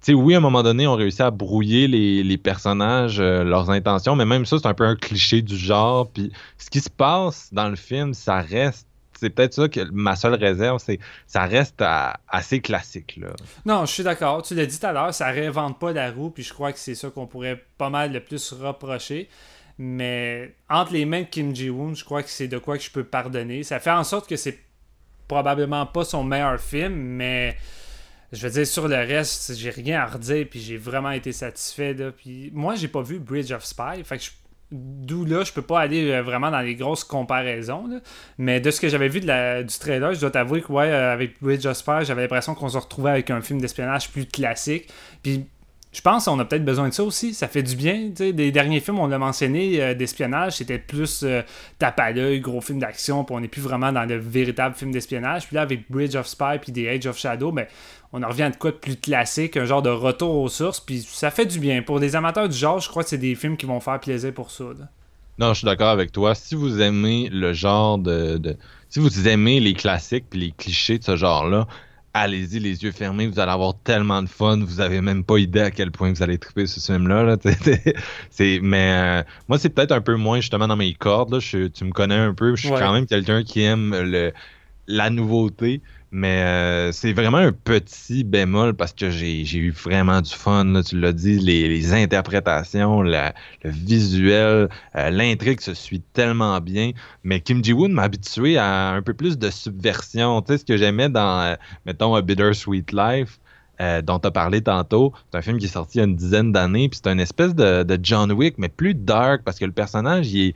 [0.00, 4.16] sais, oui, à un moment donné, on réussit à brouiller les, personnages, euh, leurs intentions,
[4.16, 6.10] mais même ça, c'est un peu un cliché du genre.
[6.10, 8.86] Puis ce qui se passe dans le film, ça reste.
[9.18, 11.82] C'est peut-être ça que ma seule réserve, c'est ça reste
[12.28, 13.18] assez classique.
[13.20, 13.30] Là.
[13.66, 14.42] Non, je suis d'accord.
[14.42, 16.78] Tu l'as dit tout à l'heure, ça réinvente pas la roue, puis je crois que
[16.78, 19.28] c'est ça qu'on pourrait pas mal le plus reprocher.
[19.76, 22.90] Mais entre les mains de Kim Ji-woon, je crois que c'est de quoi que je
[22.92, 23.64] peux pardonner.
[23.64, 24.58] Ça fait en sorte que c'est
[25.26, 27.56] probablement pas son meilleur film, mais
[28.32, 31.94] je veux dire, sur le reste, j'ai rien à redire, puis j'ai vraiment été satisfait.
[31.94, 32.12] Là.
[32.12, 34.24] Puis moi, j'ai pas vu Bridge of Spy, fait que
[34.70, 37.88] D'où là, je peux pas aller euh, vraiment dans les grosses comparaisons.
[38.36, 40.90] Mais de ce que j'avais vu de la, du trailer, je dois t'avouer que ouais,
[40.90, 44.26] euh, avec Bridge of Spy, j'avais l'impression qu'on se retrouvait avec un film d'espionnage plus
[44.26, 44.92] classique.
[45.22, 45.46] Puis
[45.98, 47.34] je pense qu'on a peut-être besoin de ça aussi.
[47.34, 48.10] Ça fait du bien.
[48.10, 51.42] Des derniers films, on l'a mentionné, euh, d'espionnage, c'était plus euh,
[51.80, 54.92] tape à l'œil, gros film d'action, puis on n'est plus vraiment dans le véritable film
[54.92, 55.48] d'espionnage.
[55.48, 57.66] Puis là, avec Bridge of Spy puis The Age of Shadow, ben,
[58.12, 60.78] on en revient à de quoi de plus classique, un genre de retour aux sources,
[60.78, 61.82] puis ça fait du bien.
[61.82, 64.32] Pour des amateurs du genre, je crois que c'est des films qui vont faire plaisir
[64.32, 64.66] pour ça.
[65.40, 66.36] Non, je suis d'accord avec toi.
[66.36, 68.56] Si vous aimez le genre de...
[68.88, 71.66] Si vous aimez les classiques puis les clichés de ce genre-là,
[72.18, 75.60] allez-y les yeux fermés, vous allez avoir tellement de fun, vous avez même pas idée
[75.60, 77.36] à quel point vous allez triper ce film-là.
[78.30, 81.38] c'est, mais euh, moi, c'est peut-être un peu moins justement dans mes cordes.
[81.40, 84.32] tu me connais un peu, je suis quand même quelqu'un qui aime le,
[84.86, 85.80] la nouveauté.
[86.10, 90.80] Mais euh, c'est vraiment un petit bémol parce que j'ai eu vraiment du fun.
[90.82, 93.30] tu l'as dit, les, interprétations, le
[93.64, 96.92] visuel, euh, l'intrigue se suit tellement bien.
[97.24, 100.40] Mais Kim Ji-woon m'a habitué à un peu plus de subversion.
[100.40, 103.38] Tu sais, ce que j'aimais dans, euh, mettons, A Bittersweet Life.
[104.02, 105.12] dont tu as parlé tantôt.
[105.30, 107.20] C'est un film qui est sorti il y a une dizaine d'années, puis c'est une
[107.20, 110.54] espèce de, de, John Wick, mais plus dark, parce que le personnage, il est,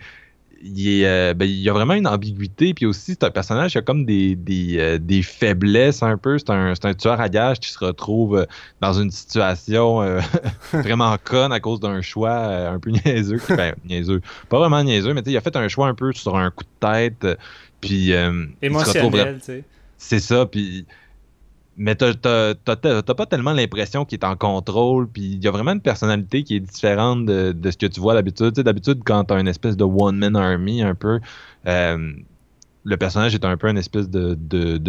[0.63, 2.75] il, euh, ben, il y a vraiment une ambiguïté.
[2.75, 6.39] Puis aussi, c'est un personnage qui a comme des, des, euh, des faiblesses un peu.
[6.39, 8.45] C'est un, un, tueur à gage qui se retrouve euh,
[8.81, 10.01] dans une situation
[10.73, 13.41] vraiment conne à cause d'un choix un peu niaiseux.
[13.49, 14.21] Ben, niaiseux.
[14.49, 16.87] Pas vraiment niaiseux, mais il a fait un choix un peu sur un coup de
[16.87, 17.27] tête.
[17.81, 18.13] Puis,
[18.63, 19.65] Émotionnel, tu sais.
[19.99, 20.47] C'est ça.
[20.47, 20.87] Puis
[21.77, 25.81] mais t'as pas tellement l'impression qu'il est en contrôle, puis il y a vraiment une
[25.81, 28.53] personnalité qui est différente de, ce que tu vois d'habitude.
[28.53, 31.21] d'habitude, quand t'as une espèce de one-man army un peu,
[31.67, 32.13] euh,
[32.85, 34.35] le personnage est un peu une espèce de,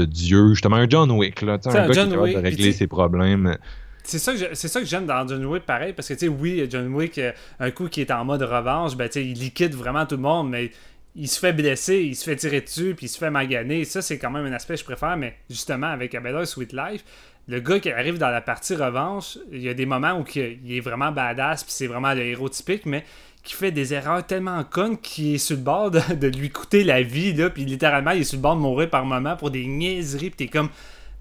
[0.06, 2.88] dieu, justement un John Wick, là, un, un gars John qui Wick, de régler ses
[2.88, 3.58] problèmes.
[4.04, 4.34] C'est ça
[4.82, 7.72] que j'aime dans John Wick pareil parce que tu sais oui John Wick euh, un
[7.72, 10.50] coup qui est en mode revanche ben tu sais il liquide vraiment tout le monde
[10.50, 10.72] mais
[11.15, 13.86] il se fait blesser, il se fait tirer dessus, puis il se fait maganer.
[13.86, 17.04] Ça, c'est quand même un aspect que je préfère, mais justement, avec A Sweet Life,
[17.47, 20.76] le gars qui arrive dans la partie revanche, il y a des moments où il
[20.76, 23.04] est vraiment badass, puis c'est vraiment le héros typique, mais
[23.43, 27.04] qui fait des erreurs tellement connes qu'il est sur le bord de, lui coûter la
[27.04, 29.65] vie, là, puis littéralement, il est sur le bord de mourir par moment pour des
[29.65, 30.69] niaiseries, puis t'es comme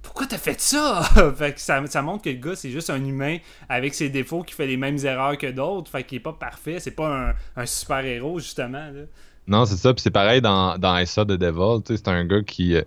[0.01, 1.03] pourquoi t'as fait ça?
[1.37, 4.67] fait ça, montre que le gars, c'est juste un humain avec ses défauts qui fait
[4.67, 5.91] les mêmes erreurs que d'autres.
[5.91, 6.81] Fait qu'il est pas parfait.
[6.81, 8.91] C'est pas un, un super-héros, justement.
[8.91, 9.03] Là.
[9.47, 9.93] Non, c'est ça.
[9.93, 11.83] Puis c'est pareil dans, dans Issa de Devil.
[11.87, 12.77] C'est un gars qui.
[12.77, 12.83] Euh,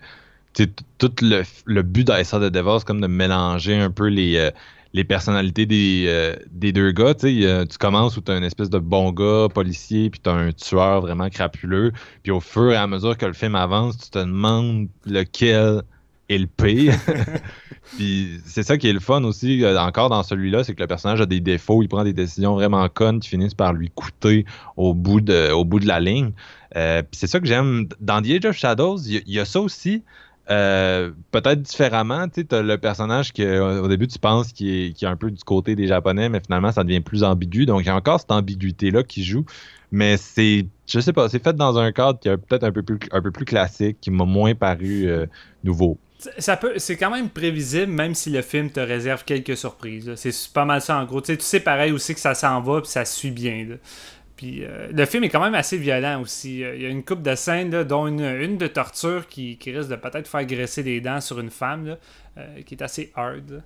[0.97, 5.03] tout le, le but d'Issa de Devil, c'est comme de mélanger un peu les, euh,
[5.03, 7.13] personnalités des, euh, des deux gars.
[7.13, 11.01] tu commences où tu as une espèce de bon gars, policier, puis tu un tueur
[11.01, 11.91] vraiment crapuleux.
[12.23, 15.81] Puis au fur et à mesure que le film avance, tu te demandes lequel
[16.29, 16.95] est le pire.
[17.97, 20.87] Puis c'est ça qui est le fun aussi, euh, encore dans celui-là, c'est que le
[20.87, 24.45] personnage a des défauts, il prend des décisions vraiment connes qui finissent par lui coûter
[24.75, 26.31] au bout de, au bout de la ligne.
[26.75, 27.87] Euh, puis c'est ça que j'aime.
[28.01, 30.03] Dans The Age of Shadows, il y, a ça aussi.
[30.49, 35.05] Euh, peut-être différemment, tu as le personnage que au début tu penses qui est, qui
[35.05, 37.65] est un peu du côté des Japonais, mais finalement ça devient plus ambigu.
[37.65, 39.45] Donc il y a encore cette ambiguïté-là qui joue.
[39.91, 42.83] Mais c'est, je sais pas, c'est fait dans un cadre qui est peut-être un peu
[42.83, 45.07] plus, un peu plus classique, qui m'a moins paru
[45.63, 45.97] nouveau.
[46.17, 50.13] Ça peut, c'est quand même prévisible, même si le film te réserve quelques surprises.
[50.15, 51.21] C'est pas mal ça en gros.
[51.21, 53.67] Tu sais, pareil aussi que ça s'en va puis ça suit bien.
[54.35, 56.59] Puis euh, le film est quand même assez violent aussi.
[56.59, 60.27] Il y a une coupe de scènes, dont une, de torture qui, risque de peut-être
[60.27, 61.97] faire graisser des dents sur une femme,
[62.37, 63.63] euh, qui est assez hard.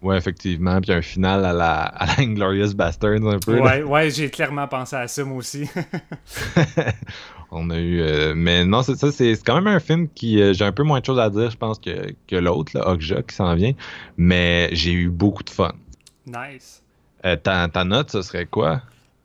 [0.00, 0.80] Ouais, effectivement.
[0.80, 3.60] Puis un final à la, à la Inglorious Bastards un peu.
[3.60, 5.68] Ouais, ouais, j'ai clairement pensé à ça moi aussi.
[7.54, 8.00] On a eu.
[8.00, 10.40] Euh, mais non, c'est ça, c'est quand même un film qui.
[10.40, 13.22] Euh, j'ai un peu moins de choses à dire, je pense, que, que l'autre, Okja,
[13.22, 13.72] qui s'en vient.
[14.16, 15.72] Mais j'ai eu beaucoup de fun.
[16.26, 16.82] Nice.
[17.26, 18.80] Euh, ta, ta note, ce serait quoi?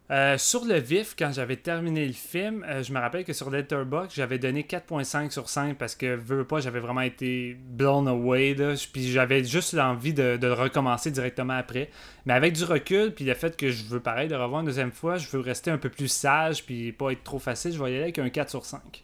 [0.10, 3.50] Euh, sur le vif, quand j'avais terminé le film, euh, je me rappelle que sur
[3.50, 8.56] Letterboxd, j'avais donné 4.5 sur 5 parce que, veux pas, j'avais vraiment été blown away.
[8.93, 11.89] puis j'avais juste l'envie de, le recommencer directement après.
[12.26, 14.93] Mais avec du recul, puis le fait que je veux pareil de revoir une deuxième
[14.93, 17.91] fois, je veux rester un peu plus sage, puis pas être trop facile, je vais
[17.91, 19.04] y aller avec un 4 sur 5.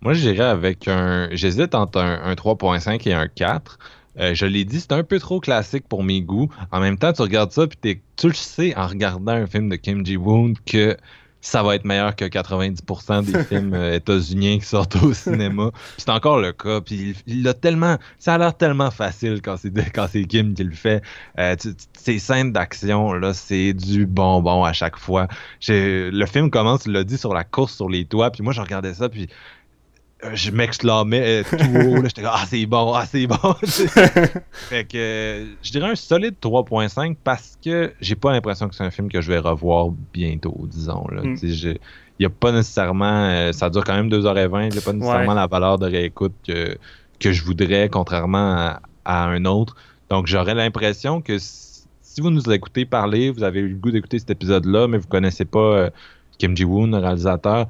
[0.00, 1.28] Moi, j'irais avec un.
[1.32, 3.78] J'hésite entre un 3.5 et un 4.
[4.18, 6.48] Euh, je l'ai dit, c'est un peu trop classique pour mes goûts.
[6.72, 9.76] En même temps, tu regardes ça, puis tu le sais en regardant un film de
[9.76, 10.96] Kim Ji-woon que
[11.40, 15.70] ça va être meilleur que 90% des films euh, états-uniens qui sortent au cinéma.
[15.96, 16.80] C'est encore le cas.
[16.80, 20.64] Puis il, a tellement, ça a l'air tellement facile quand c'est quand c'est Kim qui
[20.64, 21.02] le fait.
[21.38, 21.54] Euh,
[21.96, 25.28] ces scènes d'action là, c'est du bonbon à chaque fois.
[25.68, 28.30] Le film commence, il l'a dit sur la course sur les toits.
[28.30, 29.28] Puis moi, je regardais ça, puis
[30.32, 32.04] je m'exclamais euh, tout haut.
[32.04, 33.36] J'étais comme Ah, c'est bon, ah, c'est bon.
[33.62, 38.84] fait que euh, je dirais un solide 3.5 parce que j'ai pas l'impression que c'est
[38.84, 41.06] un film que je vais revoir bientôt, disons.
[41.10, 41.22] Là.
[41.22, 41.36] Mm.
[41.42, 41.78] Il
[42.20, 43.52] n'y a pas nécessairement.
[43.52, 44.66] ça dure quand même 2h20.
[44.66, 46.76] Il n'y a pas nécessairement la valeur de réécoute que,
[47.20, 49.76] que je voudrais, contrairement à, un autre.
[50.10, 54.18] Donc j'aurais l'impression que si vous nous écoutez parler, vous avez eu le goût d'écouter
[54.18, 55.90] cet épisode-là, mais vous connaissez pas
[56.38, 57.68] Kim Ji-woon, le réalisateur,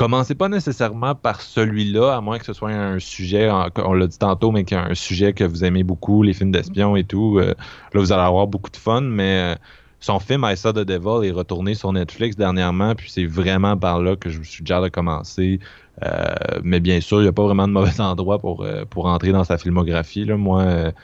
[0.00, 4.18] commencez pas nécessairement par celui-là, à moins que ce soit un sujet, on l'a dit
[4.18, 7.04] tantôt, mais qu'il y a un sujet que vous aimez beaucoup, les films d'espions et
[7.04, 7.38] tout.
[7.38, 7.52] Euh,
[7.92, 9.54] là, vous allez avoir beaucoup de fun, mais euh,
[10.00, 14.00] son film I Saw the Devil est retourné sur Netflix dernièrement, puis c'est vraiment par
[14.00, 15.60] là que je me suis déjà de commencer.
[16.02, 19.32] Euh, mais bien sûr, il n'y a pas vraiment de mauvais endroit pour, pour entrer
[19.32, 20.24] dans sa filmographie.
[20.24, 20.38] Là.
[20.38, 20.94] Moi,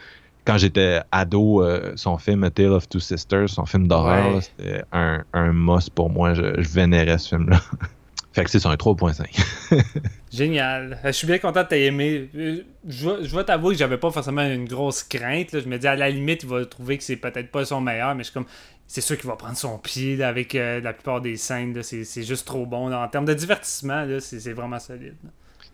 [0.46, 1.62] quand j'étais ado,
[1.96, 6.32] son film Tale of Two Sisters, son film d'horreur, c'était un, un must pour moi.
[6.32, 7.60] Je, je vénérais ce film-là.
[8.36, 9.82] Fait que c'est sur un 3.5.
[10.30, 10.98] Génial.
[11.02, 12.16] Je suis bien content de t'aimer.
[12.16, 12.30] aimé.
[12.36, 15.58] Euh, je, vais t'avouer que j'avais pas forcément une grosse crainte.
[15.58, 18.14] Je me dis, à la limite, il va trouver que c'est peut-être pas son meilleur,
[18.14, 18.44] mais je suis comme.
[18.86, 21.82] C'est sûr qu'il va prendre son pied avec euh, la plupart des scènes.
[21.82, 22.92] C'est juste trop bon.
[22.92, 25.16] En termes de divertissement, c'est vraiment solide.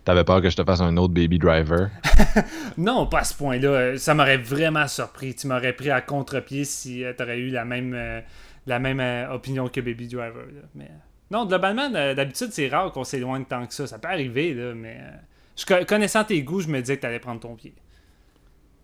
[0.04, 1.90] T'avais peur que je te fasse un autre Baby Driver?
[2.76, 3.98] non, pas à ce point-là.
[3.98, 5.34] Ça m'aurait vraiment surpris.
[5.34, 8.22] Tu m'aurais pris à contre-pied si euh, tu aurais eu la même,
[8.68, 10.44] la même opinion que Baby Driver.
[10.76, 10.92] Mais
[11.32, 13.86] non, globalement, d'habitude, c'est rare qu'on s'éloigne tant que ça.
[13.86, 15.16] Ça peut arriver, là, mais euh,
[15.56, 17.72] je, connaissant tes goûts, je me disais que tu allais prendre ton pied.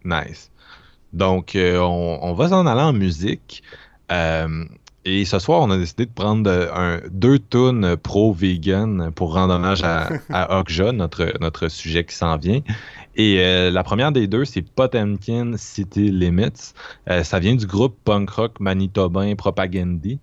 [0.02, 0.50] Nice.
[1.12, 3.62] Donc, euh, on, va s'en aller en musique.
[4.10, 4.64] Euh,
[5.04, 9.82] Et ce soir, on a décidé de prendre un, deux tunes pro-vegan pour rendre hommage
[9.82, 12.62] à, à Okja, notre, notre sujet qui s'en vient.
[13.14, 16.72] Et euh, la première des deux, c'est Potemkin City Limits.
[17.22, 20.18] Ça vient du groupe punk rock manitobain Propagandy.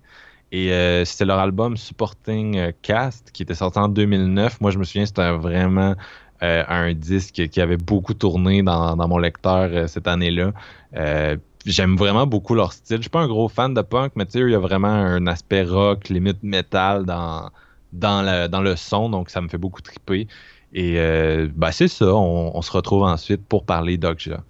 [0.52, 4.60] Et euh, c'était leur album Supporting Cast qui était sorti en 2009.
[4.60, 5.94] Moi, je me souviens, c'était vraiment
[6.40, 10.52] un disque qui avait beaucoup tourné dans, mon lecteur cette année-là
[11.66, 12.98] j'aime vraiment beaucoup leur style.
[12.98, 14.88] Je suis pas un gros fan de punk, mais tu sais, il y a vraiment
[14.88, 17.50] un aspect rock, limite metal dans,
[17.92, 20.28] dans, le, dans le son, donc ça me fait beaucoup triper.
[20.72, 24.42] Et euh, ben c'est ça, on, on, se retrouve ensuite pour parler d'Okja.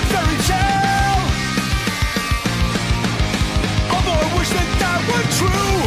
[0.00, 1.20] fairy tale.
[3.94, 5.78] Although I wish that that were true,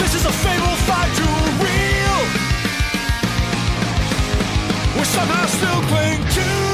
[0.00, 2.18] this is a fable far too real.
[4.96, 6.67] We somehow still cling to.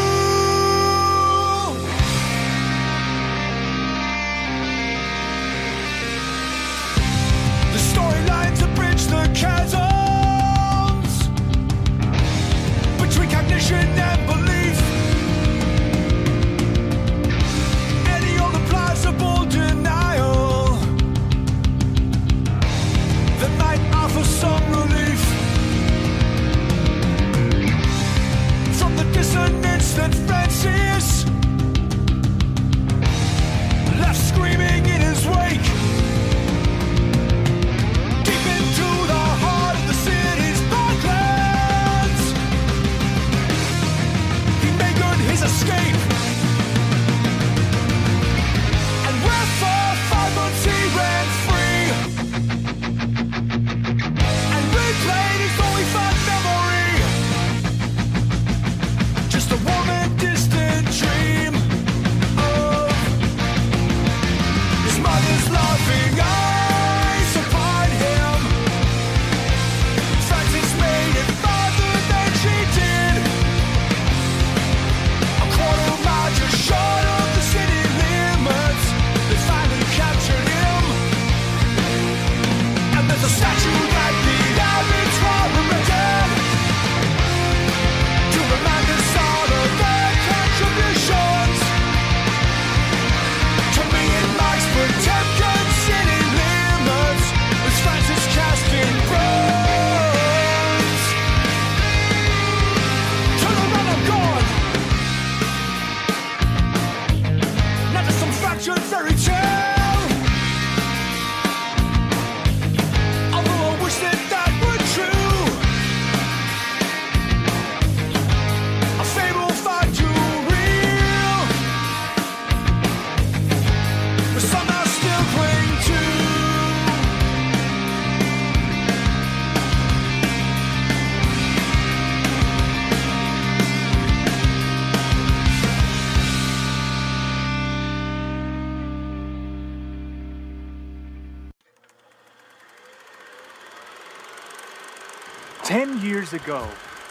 [146.35, 146.68] Ago,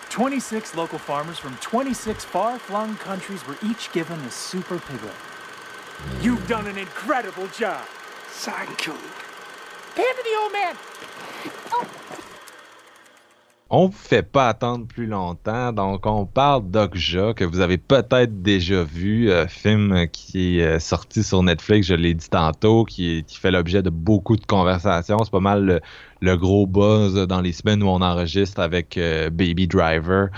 [0.09, 5.15] 26 local farmers from 26 far-flung countries were each given a super piglet.
[6.21, 7.83] You've done an incredible job.
[8.27, 8.93] Thank you.
[8.93, 10.75] Hand to the old man.
[13.75, 15.73] on vous fait pas attendre plus longtemps.
[15.73, 20.79] Donc, on parle d'Okja, que vous avez peut-être déjà vu, euh, film qui est euh,
[20.79, 25.17] sorti sur Netflix, je l'ai dit tantôt, qui, qui fait l'objet de beaucoup de conversations.
[25.23, 25.81] C'est pas mal le,
[26.31, 30.29] gros buzz dans les semaines où on enregistre avec euh, Baby Driver.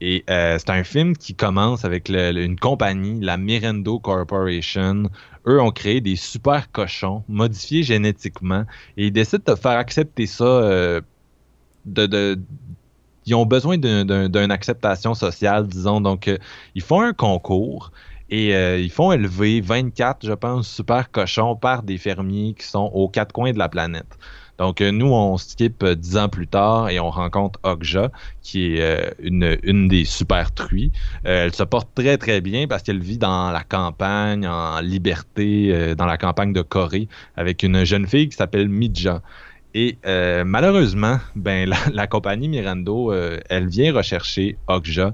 [0.00, 5.10] Et c'est un film qui commence avec une compagnie, la Mirando Corporation.
[5.44, 8.64] Eux ont créé des super cochons modifiés génétiquement
[8.96, 11.00] et ils décident de faire accepter ça
[11.84, 12.38] de,
[13.26, 16.00] ils ont besoin d'une acceptation sociale, disons.
[16.00, 16.38] Donc, euh,
[16.74, 17.92] ils font un concours
[18.30, 22.90] et euh, ils font élever 24, je pense, super cochons par des fermiers qui sont
[22.94, 24.18] aux quatre coins de la planète.
[24.58, 28.10] Donc, euh, nous, on skip dix ans plus tard et on rencontre Okja,
[28.42, 30.92] qui est une, une des super truies.
[31.24, 36.06] elle se porte très, très bien parce qu'elle vit dans la campagne, en liberté, dans
[36.06, 39.22] la campagne de Corée, avec une jeune fille qui s'appelle Midja.
[39.74, 45.10] Et euh, malheureusement, ben, la, compagnie Mirando, euh, elle vient rechercher Okja euh,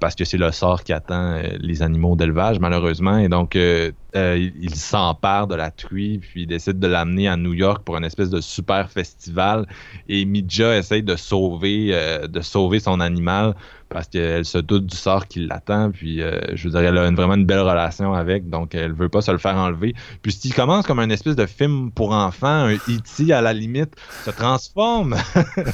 [0.00, 3.18] parce que c'est le sort qui attend les animaux d'élevage, malheureusement.
[3.18, 7.82] Et donc, il s'empare de la truie, puis il décide de l'amener à New York
[7.84, 9.66] pour une espèce de super festival.
[10.08, 11.94] Et Midja essaye de sauver,
[12.28, 13.54] de sauver son animal
[13.94, 15.92] parce qu'elle se doute du sort qui l'attend.
[15.92, 19.20] Puis, euh, je dire, elle a vraiment une belle relation avec, donc elle veut pas
[19.20, 19.94] se le faire enlever.
[20.20, 23.32] Puis, s'il commence comme un espèce de film pour enfants, un E.T.
[23.32, 25.14] à la limite, se transforme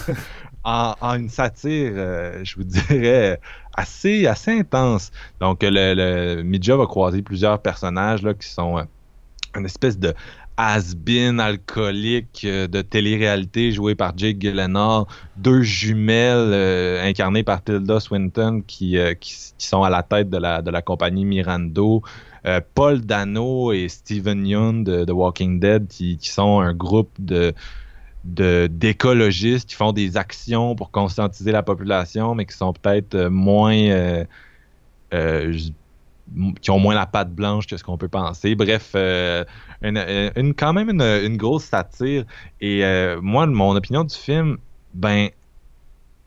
[0.64, 3.40] en, une satire, euh, je vous dirais,
[3.74, 5.10] assez, assez intense.
[5.40, 8.84] Donc, le, le Midja va croiser plusieurs personnages là, qui sont euh,
[9.56, 10.14] une espèce de
[10.60, 15.04] has-been alcoolique euh, de télé-réalité joué par Jake Gyllenhaal,
[15.36, 20.36] deux jumelles euh, incarnées par Tilda Swinton qui, euh, qui, sont à la tête de
[20.36, 22.02] la, de la compagnie Mirando.
[22.74, 27.52] Paul Dano et Steven Yeun de The Walking Dead qui, qui sont un groupe de
[28.24, 34.24] d'écologistes qui font des actions pour conscientiser la population, mais qui sont peut-être moins
[36.60, 38.54] qui ont moins la patte blanche que ce qu'on peut penser.
[38.54, 39.44] Bref, euh,
[39.82, 42.24] une, quand même une, grosse satire.
[42.60, 44.58] Et euh, moi, mon opinion du film,
[44.94, 45.28] ben,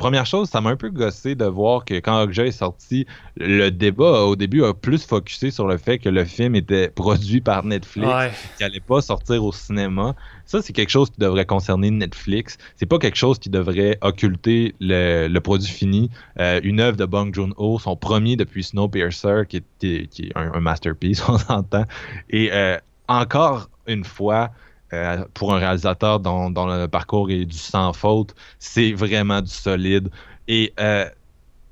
[0.04, 3.70] première chose, ça m'a un peu gossé de voir que quand Okja est sorti, le
[3.70, 7.64] débat au début a plus focusé sur le fait que le film était produit par
[7.64, 8.10] Netflix,
[8.58, 10.14] qu'il n'allait pas sortir au cinéma.
[10.45, 12.58] Ça, c'est quelque chose qui devrait concerner Netflix.
[12.76, 16.10] C'est pas quelque chose qui devrait occulter le, produit fini.
[16.38, 20.60] Euh, une œuvre de Bong Joon-ho, son premier depuis Snowpiercer, qui est, qui est un,
[20.60, 21.86] masterpiece, on s'entend.
[22.30, 22.78] Et euh,
[23.08, 24.51] encore une fois,
[24.93, 30.09] euh, pour un réalisateur dont, le parcours est du sans faute, c'est vraiment du solide.
[30.47, 31.05] Et euh,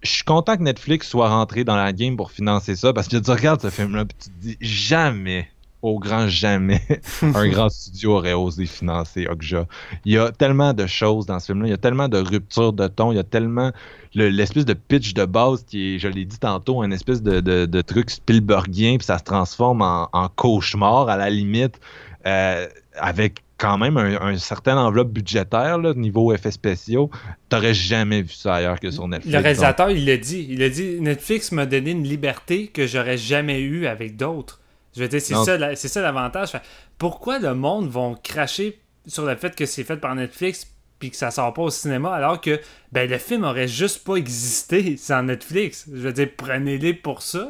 [0.01, 3.17] je suis content que Netflix soit rentré dans la game pour financer ça parce que
[3.17, 5.47] tu regardes ce film-là et tu te dis jamais,
[5.83, 6.81] au grand jamais,
[7.21, 9.67] un grand studio aurait osé financer Okja.
[10.05, 12.73] Il y a tellement de choses dans ce film-là, il y a tellement de ruptures
[12.73, 13.71] de ton, il y a tellement
[14.13, 18.09] l'espèce de pitch de base qui est, je l'ai dit tantôt, un espèce de, truc
[18.09, 21.79] Spielbergien, puis ça se transforme en, en cauchemar à la limite.
[22.25, 27.11] Euh, avec quand même un, certain enveloppe budgétaire, là, niveau effets spéciaux,
[27.47, 29.35] t'aurais jamais vu ça ailleurs que sur Netflix.
[29.35, 30.47] Le réalisateur, il l'a dit.
[30.49, 34.59] Il a dit Netflix m'a donné une liberté que j'aurais jamais eue avec d'autres.
[34.95, 36.53] Je veux dire, c'est ça, c'est ça l'avantage.
[36.97, 40.67] Pourquoi le monde va cracher sur le fait que c'est fait par Netflix
[40.99, 42.59] puis que ça sort pas au cinéma alors que
[42.91, 45.85] ben, le film aurait juste pas existé sans Netflix?
[45.87, 47.47] Je veux dire, prenez-les pour ça.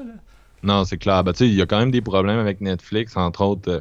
[0.62, 1.24] Non, c'est clair.
[1.24, 3.70] Ben, il y a quand même des problèmes avec Netflix, entre autres.
[3.72, 3.80] Euh,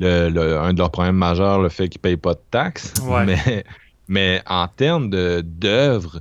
[0.00, 2.94] un de leurs problèmes majeurs, le fait qu'ils ne payent pas de taxes.
[3.26, 3.64] Mais,
[4.08, 6.20] mais en termes d'œuvres,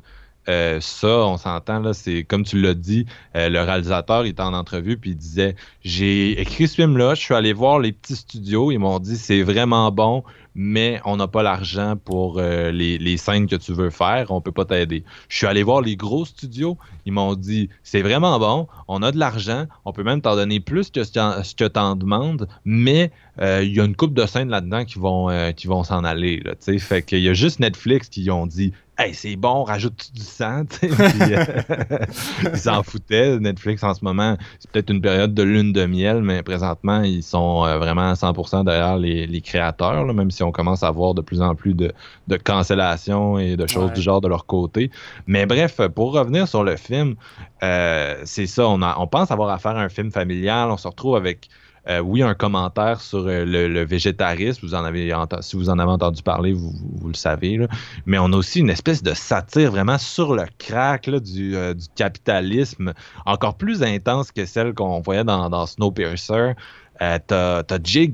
[0.49, 4.41] euh, ça, on s'entend, là, c'est comme tu l'as dit, euh, le réalisateur il était
[4.41, 8.15] en entrevue puis il disait J'ai écrit ce film-là, je suis allé voir les petits
[8.15, 10.23] studios, ils m'ont dit c'est vraiment bon,
[10.55, 14.51] mais on n'a pas l'argent pour euh, les, scènes que tu veux faire, on peut
[14.51, 15.03] pas t'aider.
[15.27, 19.11] Je suis allé voir les gros studios, ils m'ont dit c'est vraiment bon, on a
[19.11, 21.11] de l'argent, on peut même t'en donner plus que ce
[21.55, 25.29] que tu en demandes, mais il y a une coupe de scènes là-dedans qui vont
[25.55, 26.41] qui vont s'en aller.
[26.43, 30.19] Là, fait qu'il y a juste Netflix qui ont dit Hey, c'est bon, rajoute du
[30.19, 30.63] sang.
[30.83, 33.39] ils s'en foutaient.
[33.39, 37.23] Netflix en ce moment, c'est peut-être une période de lune de miel, mais présentement, ils
[37.23, 41.13] sont vraiment à 100% derrière les, les créateurs, là, même si on commence à voir
[41.13, 41.93] de plus en plus de,
[42.27, 44.91] de cancellations et de choses du genre de leur côté.
[45.27, 47.15] Mais bref, pour revenir sur le film,
[47.63, 51.15] euh, c'est ça, on, on pense avoir affaire à un film familial, on se retrouve
[51.15, 51.47] avec
[51.89, 54.59] euh, oui, un commentaire sur euh, le, végétarisme.
[54.61, 57.67] Si vous en avez entendu parler, vous, le savez.
[58.05, 61.55] Mais on a aussi une espèce de satire vraiment sur le crack du,
[61.95, 62.93] capitalisme,
[63.25, 66.53] encore plus intense que celle qu'on voyait dans, Snowpiercer.
[67.01, 68.13] Euh, t'as, t'as Jake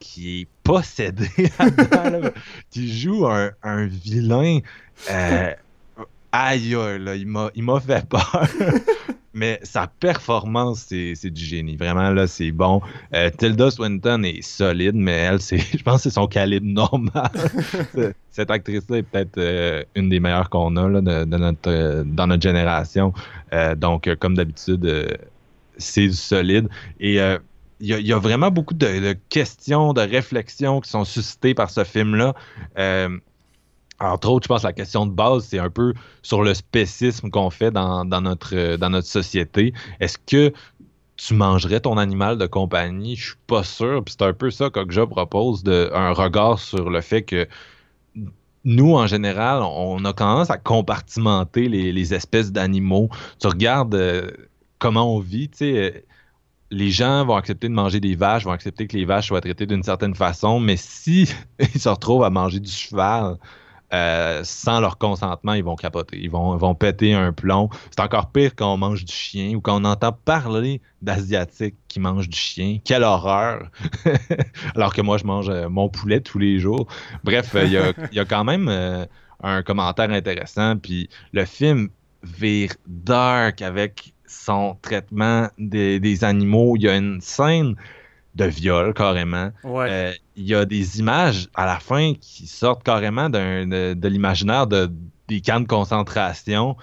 [0.00, 1.28] qui est possédé
[2.70, 4.58] qui joue un, vilain
[5.10, 5.54] euh,
[6.32, 8.46] aïe, là, il m'a fait peur.
[9.32, 11.76] mais sa performance, c'est du génie.
[11.76, 12.80] Vraiment, là, c'est bon.
[13.14, 17.30] Euh, Tilda Swinton est solide, mais elle, je pense que c'est son calibre normal.
[18.30, 22.26] Cette actrice-là est peut-être euh, une des meilleures qu'on a là, de, notre, euh, dans
[22.26, 23.12] notre génération.
[23.76, 25.18] donc, comme d'habitude,
[25.78, 26.68] c'est du solide.
[26.98, 27.16] Et
[27.80, 31.84] il y, a vraiment beaucoup de, de, questions, de réflexions qui sont suscitées par ce
[31.84, 32.34] film-là
[34.00, 35.92] entre autres, je pense que la question de base, c'est un peu
[36.22, 39.74] sur le spécisme qu'on fait dans, notre, société.
[40.00, 40.52] Est-ce que
[41.16, 43.16] tu mangerais ton animal de compagnie?
[43.16, 44.02] Je suis pas sûr.
[44.08, 47.46] C'est un peu ça que je propose, de, un regard sur le fait que
[48.64, 53.08] nous, en général, on a tendance à compartimenter les, espèces d'animaux.
[53.38, 54.30] Tu regardes euh,
[54.78, 55.76] comment on vit, tu sais.
[55.76, 55.90] Euh,
[56.72, 59.66] les gens vont accepter de manger des vaches, vont accepter que les vaches soient traitées
[59.66, 61.28] d'une certaine façon, mais si
[61.74, 63.38] ils se retrouvent à manger du cheval,
[63.92, 66.18] euh, sans leur consentement, ils vont capoter.
[66.20, 67.68] Ils vont, vont péter un plomb.
[67.90, 71.98] C'est encore pire quand on mange du chien ou quand on entend parler d'Asiatiques qui
[71.98, 72.78] mangent du chien.
[72.84, 73.68] Quelle horreur!
[74.76, 76.86] Alors que moi, je mange euh, mon poulet tous les jours.
[77.24, 78.68] Bref, euh, il y, a, quand même
[79.42, 80.76] un commentaire intéressant.
[80.76, 81.88] Puis le film
[82.22, 86.76] vire dark avec son traitement des animaux.
[86.76, 87.74] Il y a une scène
[88.34, 89.50] de viol carrément.
[89.64, 94.66] Euh, il y a des images à la fin qui sortent carrément de, de l'imaginaire
[94.66, 94.90] de,
[95.28, 96.76] des camps de concentration.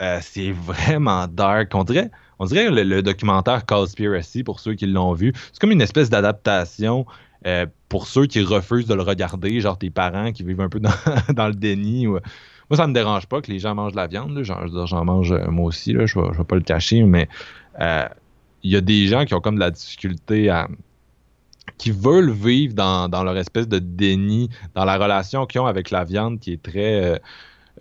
[0.00, 1.74] Euh, c'est vraiment dark.
[1.74, 5.82] On dirait, on dirait le, documentaire Conspiracy, pour ceux qui l'ont vu, c'est comme une
[5.82, 7.06] espèce d'adaptation
[7.46, 10.80] euh, pour ceux qui refusent de le regarder, genre tes parents qui vivent un peu
[10.80, 10.90] dans,
[11.46, 12.06] le déni.
[12.06, 12.20] Moi,
[12.74, 14.40] ça me dérange pas que les gens mangent de la viande.
[14.42, 17.28] J'en mange moi aussi, là, je ne vais, pas le cacher, mais
[17.78, 20.68] il y a des gens qui ont comme de la difficulté à,
[21.82, 26.04] qui veulent vivre dans, leur espèce de déni, dans la relation qu'ils ont avec la
[26.04, 27.02] viande qui est très...
[27.02, 27.18] Euh,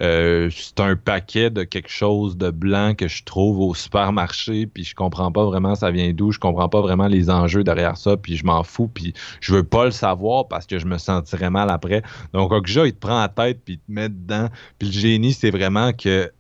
[0.02, 4.86] euh, c'est un paquet de quelque chose de blanc que je trouve au supermarché, puis
[4.86, 8.18] je comprends pas vraiment ça vient d'où, je comprends pas vraiment les enjeux derrière ça,
[8.18, 11.52] puis je m'en fous, puis je veux pas le savoir parce que je me sentirais
[11.52, 12.02] mal après.
[12.34, 14.47] Donc Okja, il te prend la tête, puis il te met dedans,
[14.80, 16.32] puis le génie, c'est vraiment que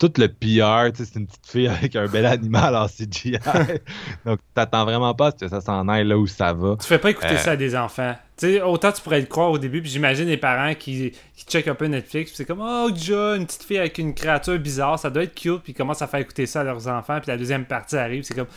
[0.00, 3.36] tout le PR, c'est une petite fille avec un bel animal en CGI.
[4.24, 6.76] Donc, t'attends vraiment pas que ça s'en aille là où ça va.
[6.80, 8.16] Tu fais pas écouter euh, ça à des enfants.
[8.38, 11.68] sais, autant tu pourrais le croire au début, puis j'imagine les parents qui, qui checkent
[11.68, 14.98] un peu Netflix, puis c'est comme Oh, déjà, une petite fille avec une créature bizarre,
[14.98, 17.30] ça doit être cute, puis ils commencent à faire écouter ça à leurs enfants, puis
[17.30, 18.48] la deuxième partie arrive, c'est comme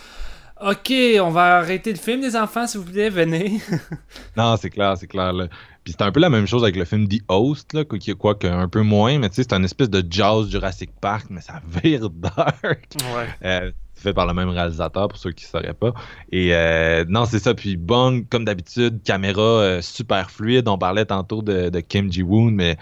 [0.61, 3.59] Ok, on va arrêter le film, les enfants, s'il vous plaît, venez.
[4.37, 5.33] non, c'est clair, c'est clair.
[5.33, 5.47] Là.
[5.83, 8.15] Puis c'est un peu la même chose avec le film The Host, là, qui est
[8.15, 11.41] quoi qu'un peu moins, mais tu sais, c'est un espèce de jazz Jurassic Park, mais
[11.41, 12.63] ça vire dark.
[12.63, 13.27] Ouais.
[13.43, 15.93] Euh, fait par le même réalisateur, pour ceux qui ne sauraient pas.
[16.31, 17.53] Et euh, non, c'est ça.
[17.53, 20.67] Puis bon, comme d'habitude, caméra euh, super fluide.
[20.67, 22.77] On parlait tantôt de, Kim Ji-woon, mais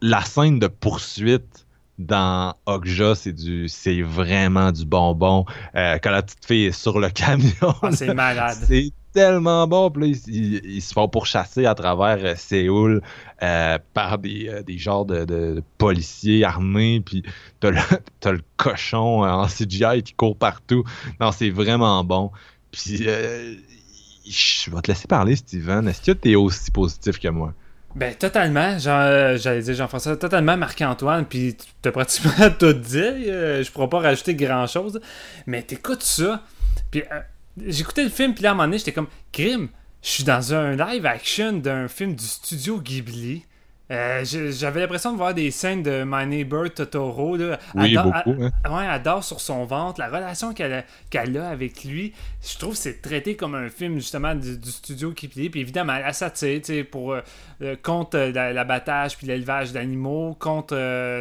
[0.00, 1.66] la scène de poursuite
[1.98, 5.44] dans Okja, c'est du c'est vraiment du bonbon.
[5.74, 7.74] quand la petite fille est sur le camion.
[7.82, 8.56] Ah, c'est malade.
[8.62, 9.90] C'est tellement bon.
[9.90, 13.02] Puis ils, se font pourchasser à travers euh, Séoul
[13.42, 17.02] euh, par des, euh, genres de, policiers armés.
[17.04, 17.22] Puis
[17.60, 17.78] t'as le,
[18.32, 20.84] le cochon en CGI qui court partout.
[21.20, 22.30] Non, c'est vraiment bon.
[22.70, 23.06] Puis
[24.26, 25.88] je vais te laisser parler, Steven.
[25.88, 27.54] Est-ce que tu es aussi positif que moi?
[27.94, 28.78] Ben, totalement.
[28.78, 32.98] J'allais dire Jean-François, totalement Marc-Antoine, puis tu as pratiquement tout dit.
[32.98, 35.00] je pourrais pas rajouter grand-chose.
[35.46, 36.42] Mais t'écoutes ça,
[36.90, 37.02] puis
[37.66, 39.68] j'écoutais le film, puis là, à un moment donné, j'étais comme, crime,
[40.02, 43.44] je suis dans un live action d'un film du studio Ghibli.
[43.90, 47.36] Euh, j'avais l'impression de voir des scènes de My Neighbor Totoro.
[47.36, 47.58] Là.
[47.74, 48.42] Oui, beaucoup.
[48.42, 48.50] Hein.
[48.70, 49.98] Ouais, elle dort sur son ventre.
[49.98, 50.84] La relation qu'elle
[51.36, 52.12] a, avec lui,
[52.42, 55.48] je trouve que c'est traité comme un film justement du, studio Ghibli.
[55.48, 56.60] Puis évidemment, elle s'attire
[56.90, 57.20] pour euh,
[57.62, 60.74] euh, contre l'abattage puis l'élevage d'animaux, contre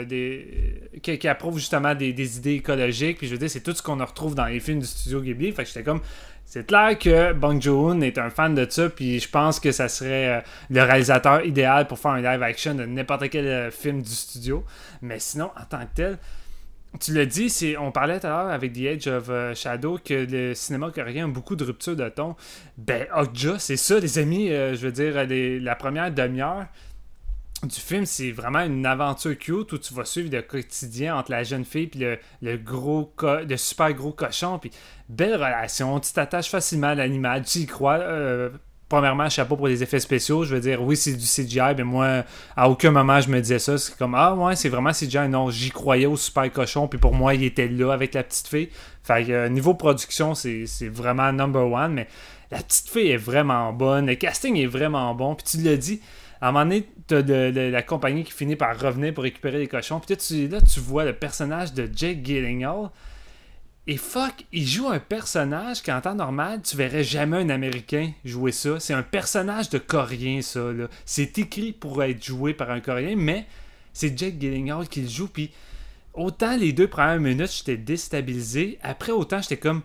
[0.03, 3.19] des qui, approuve justement des, des, idées écologiques.
[3.19, 5.53] Puis je veux dire, c'est tout ce qu'on retrouve dans les films du studio Ghibli.
[5.53, 6.01] Fait que j'étais comme
[6.49, 9.89] c'est clair que Bong Joon est un fan de ça, puis je pense que ça
[9.89, 14.01] serait euh, le réalisateur idéal pour faire un live action de n'importe quel euh, film
[14.01, 14.63] du studio.
[15.01, 16.17] Mais sinon, en tant que tel,
[17.01, 20.25] tu l'as dit, on parlait tout à l'heure avec The Age of euh, Shadow que
[20.25, 22.37] le cinéma coréen a beaucoup de ruptures de ton.
[22.77, 24.47] Ben, Okja, c'est ça, les amis.
[24.47, 25.15] je veux dire,
[25.61, 26.67] la première demi-heure,
[27.63, 31.43] du film, c'est vraiment une aventure cute où tu vas suivre le quotidien entre la
[31.43, 34.59] jeune fille et le, gros le super gros cochon.
[34.59, 34.71] Puis
[35.09, 37.97] belle relation, tu t'attaches facilement à l'animal, tu y crois.
[37.97, 38.49] Euh,
[38.89, 40.43] premièrement, chapeau pour les effets spéciaux.
[40.43, 42.23] Je veux dire, oui, c'est du CGI, mais moi,
[42.55, 43.77] à aucun moment, je me disais ça.
[43.77, 45.27] C'est comme, ah ouais, c'est vraiment CGI.
[45.29, 48.47] Non, j'y croyais au super cochon, puis pour moi, il était là avec la petite
[48.47, 48.69] fille.
[49.03, 52.07] Fait que euh, niveau production, c'est vraiment number one, mais
[52.51, 54.05] la petite fille est vraiment bonne.
[54.05, 55.35] Le casting est vraiment bon.
[55.35, 56.01] Puis tu l'as dit,
[56.41, 59.67] À un moment donné, t'as de, la compagnie qui finit par revenir pour récupérer les
[59.67, 59.99] cochons.
[59.99, 62.89] Puis tu, là, tu vois le personnage de Jake Gyllenhaal.
[63.89, 68.51] Et fuck, il joue un personnage qu'en temps normal, tu verrais jamais un Américain jouer
[68.51, 68.81] ça.
[68.81, 70.61] C'est un personnage de Coréen, ça.
[71.05, 73.45] C'est écrit pour être joué par un Coréen, mais
[73.93, 75.29] c'est Jake Gyllenhaal qui le joue.
[75.29, 75.51] Puis
[76.13, 78.77] autant les deux premières minutes, j'étais déstabilisé.
[78.83, 79.81] Après, autant j'étais comme.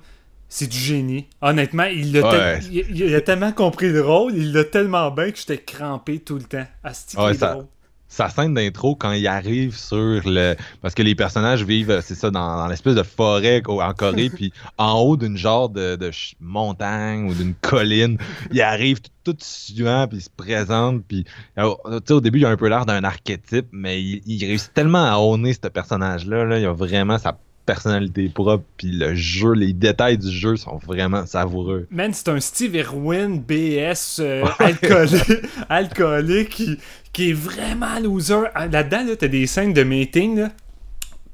[0.55, 1.27] C'est du génie.
[1.41, 2.61] Honnêtement, il Ouais.
[2.61, 6.19] tel- il, il a tellement compris le rôle, il l'a tellement bien que j'étais crampé
[6.19, 6.67] tout le temps.
[7.09, 7.67] Qu'il est ça- drôle.
[8.07, 12.15] sa scène d'intro quand il arrive sur le parce que les personnages vivent euh, c'est
[12.15, 15.97] ça dans, dans l'espèce de forêt en Corée puis en haut d'une genre de,
[16.39, 18.19] montagne ou d'une colline
[18.53, 21.25] il arrive tout, tout suant puis il se présente puis
[21.57, 21.73] euh,
[22.11, 25.17] au début il a un peu l'air d'un archétype mais il, il réussit tellement à
[25.17, 29.73] honner ce personnage là, là il a vraiment sa personnalité propre puis le jeu les
[29.73, 35.33] détails du jeu sont vraiment savoureux Man, c'est un Steve Irwin BS euh, alcoolique,
[35.69, 36.79] alcoolique qui,
[37.13, 38.45] qui est vraiment loser.
[38.55, 40.39] Ah, Là-dedans, là, t'as des scènes de meeting.
[40.39, 40.49] Là.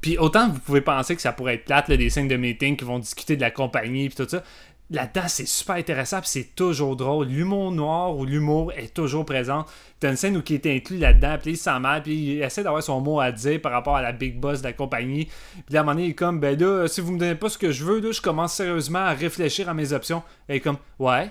[0.01, 2.77] Puis autant vous pouvez penser que ça pourrait être plate, là, des scènes de meeting
[2.77, 4.43] qui vont discuter de la compagnie puis tout ça.
[4.91, 7.27] Là-dedans, c'est super intéressant c'est toujours drôle.
[7.27, 9.65] L'humour noir ou l'humour est toujours présent.
[9.99, 12.41] T'as une scène où il est inclus là-dedans, puis il se sent mal, puis il
[12.41, 15.29] essaie d'avoir son mot à dire par rapport à la big boss de la compagnie.
[15.67, 17.49] Puis à un moment donné, il est comme, ben là, si vous me donnez pas
[17.49, 20.23] ce que je veux, là, je commence sérieusement à réfléchir à mes options.
[20.47, 21.29] Et il est comme, ouais,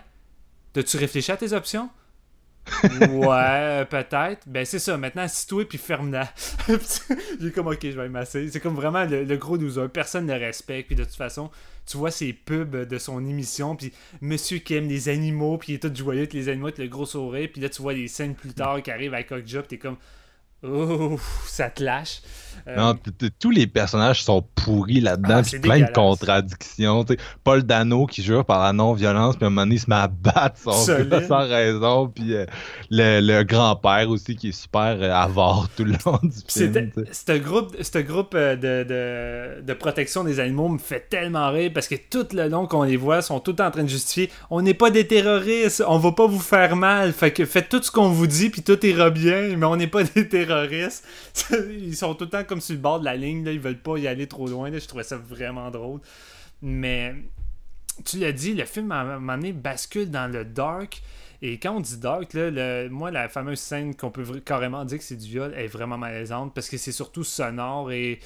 [0.72, 1.88] t'as-tu réfléchi à tes options?
[3.11, 4.47] Ouais, peut-être.
[4.47, 6.33] Ben c'est ça, maintenant assis-toi puis ferme-la.
[7.41, 8.49] J'ai comme ok, je vais masser.
[8.51, 9.89] C'est comme vraiment le, gros loser.
[9.89, 10.89] Personne ne respecte.
[10.89, 11.51] Puis de toute façon,
[11.87, 13.77] tu vois ses pubs de son émission.
[13.77, 15.59] Puis monsieur qui aime les animaux.
[15.59, 17.49] Puis il est tout joyeux avec les animaux avec le gros sourire.
[17.53, 19.61] Puis là, tu vois les scènes plus tard qui arrivent avec Okja.
[19.62, 19.97] Puis t'es comme.
[20.62, 22.21] Oh, ça te lâche.
[22.66, 22.94] Euh, Non,
[23.38, 27.04] tous les personnages sont pourris là-dedans, Ah, plein de contradictions.
[27.44, 29.96] Paul Dano qui jure par la non-violence, puis à un moment donné, il se met
[29.96, 32.46] à battre son sans raison, puis euh,
[32.90, 36.90] le, le grand-père aussi qui est super euh, avare tout le long du film.
[37.12, 41.88] Ce groupe, ce groupe de, de, de protection des animaux me fait tellement rire parce
[41.88, 44.30] que tout le long qu'on les voit, sont tout le temps en train de justifier
[44.50, 47.82] on n'est pas des terroristes, on va pas vous faire mal, fait que faites tout
[47.82, 51.04] ce qu'on vous dit, puis tout ira bien, mais on n'est pas des terroristes.
[51.80, 53.78] Ils sont tout le temps comme sur le bord de la ligne, là, ils veulent
[53.78, 54.70] pas y aller trop loin.
[54.70, 54.78] là.
[54.80, 56.01] Je trouvais ça vraiment drôle.
[56.62, 57.14] Mais
[58.05, 61.03] tu l'as dit, le film à un moment donné bascule dans le dark.
[61.40, 64.99] Et quand on dit dark, là, le- moi, la fameuse scène qu'on peut carrément dire
[64.99, 68.18] que c'est du viol est vraiment malaisante parce que c'est surtout sonore et.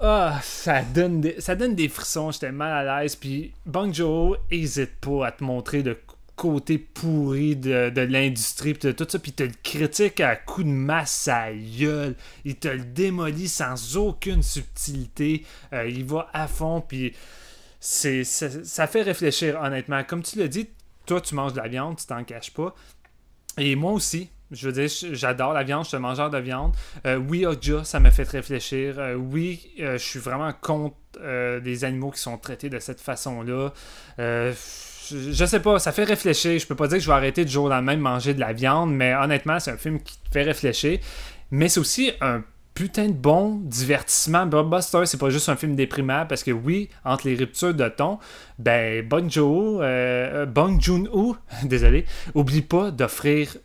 [0.00, 3.16] Ah, ça donne des, ça donne des frissons, j'étais mal à l'aise.
[3.16, 5.98] Puis Bong Joon hésite pas à te montrer le
[6.38, 10.62] côté pourri de, de l'industrie, puis de tout ça, puis te le critique à coup
[10.62, 12.14] de masse à gueule.
[12.44, 15.44] Il te le démolit sans aucune subtilité.
[15.72, 17.12] Euh, il va à fond, puis
[17.80, 20.04] c'est, ça, fait réfléchir, honnêtement.
[20.04, 20.68] Comme tu l'as dit,
[21.06, 22.74] toi, tu manges de la viande, tu t'en caches pas.
[23.58, 24.30] Et moi aussi.
[24.50, 26.74] Je veux dire, j'adore la viande, je suis un mangeur de viande.
[27.04, 28.98] Euh, oui, Okja, ça m'a fait réfléchir.
[28.98, 33.74] Euh, oui, je suis vraiment contre les animaux qui sont traités de cette façon-là.
[35.12, 36.58] Euh, je, sais pas, ça fait réfléchir.
[36.58, 38.40] Je peux pas dire que je vais arrêter du jour au lendemain de manger de
[38.40, 40.98] la viande, mais honnêtement, c'est un film qui fait réfléchir.
[41.50, 42.42] Mais c'est aussi un
[42.74, 44.46] putain de bon divertissement.
[44.46, 48.18] Blockbuster, c'est pas juste un film déprimant parce que oui, entre les ruptures de ton,
[48.58, 52.04] ben Bong Joon, euh, Bong Joon-ho, désolé,
[52.34, 53.56] oublie pas d'offrir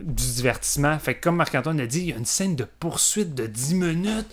[0.00, 0.98] du divertissement.
[0.98, 3.74] Fait que comme Marc-Antoine l'a dit, il y a une scène de poursuite de 10
[3.74, 4.30] minutes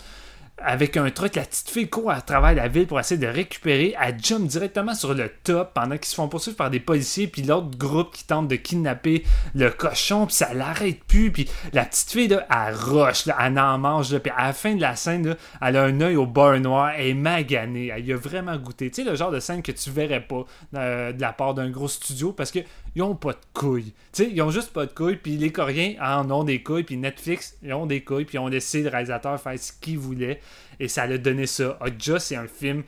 [0.62, 3.94] avec un truc, la petite fille court à travers la ville pour essayer de récupérer.
[4.00, 7.42] Elle jump directement sur le top pendant qu'ils se font poursuivre par des policiers, puis
[7.42, 11.30] l'autre groupe qui tente de kidnapper le cochon, puis ça l'arrête plus.
[11.30, 14.74] Puis la petite fille, elle rush, là, elle en mange, là, puis à la fin
[14.74, 18.06] de la scène, là, elle a un œil au beurre noir, elle est maganée, elle
[18.06, 18.90] y a vraiment goûté.
[18.90, 20.44] Tu sais, le genre de scène que tu verrais pas
[20.74, 22.50] euh, de la part d'un gros studio parce
[22.92, 23.92] qu'ils ont pas de couilles.
[24.12, 26.84] Tu sais, ils ont juste pas de couilles, puis les Coréens en ont des couilles,
[26.84, 29.98] puis Netflix, ils ont des couilles, puis ils ont laissé le réalisateur faire ce qu'il
[29.98, 30.40] voulait,
[30.78, 31.78] et ça l'a donné ça.
[31.80, 32.82] Okja, c'est un film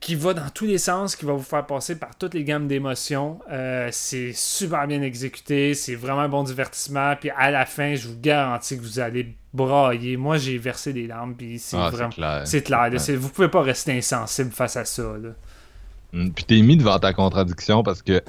[0.00, 2.66] qui va dans tous les sens, qui va vous faire passer par toutes les gammes
[2.66, 3.38] d'émotions.
[3.50, 7.14] Euh, c'est super bien exécuté, c'est vraiment un bon divertissement.
[7.16, 10.16] Puis à la fin, je vous garantis que vous allez brailler.
[10.16, 12.10] Moi, j'ai versé des larmes, puis c'est Ah, vraiment.
[12.44, 12.90] c'est clair.
[12.98, 15.02] C'est- vous pouvez pas rester insensible face à ça.
[15.22, 15.30] Là.
[16.12, 18.22] Mm, Puis t'es mis devant ta contradiction parce que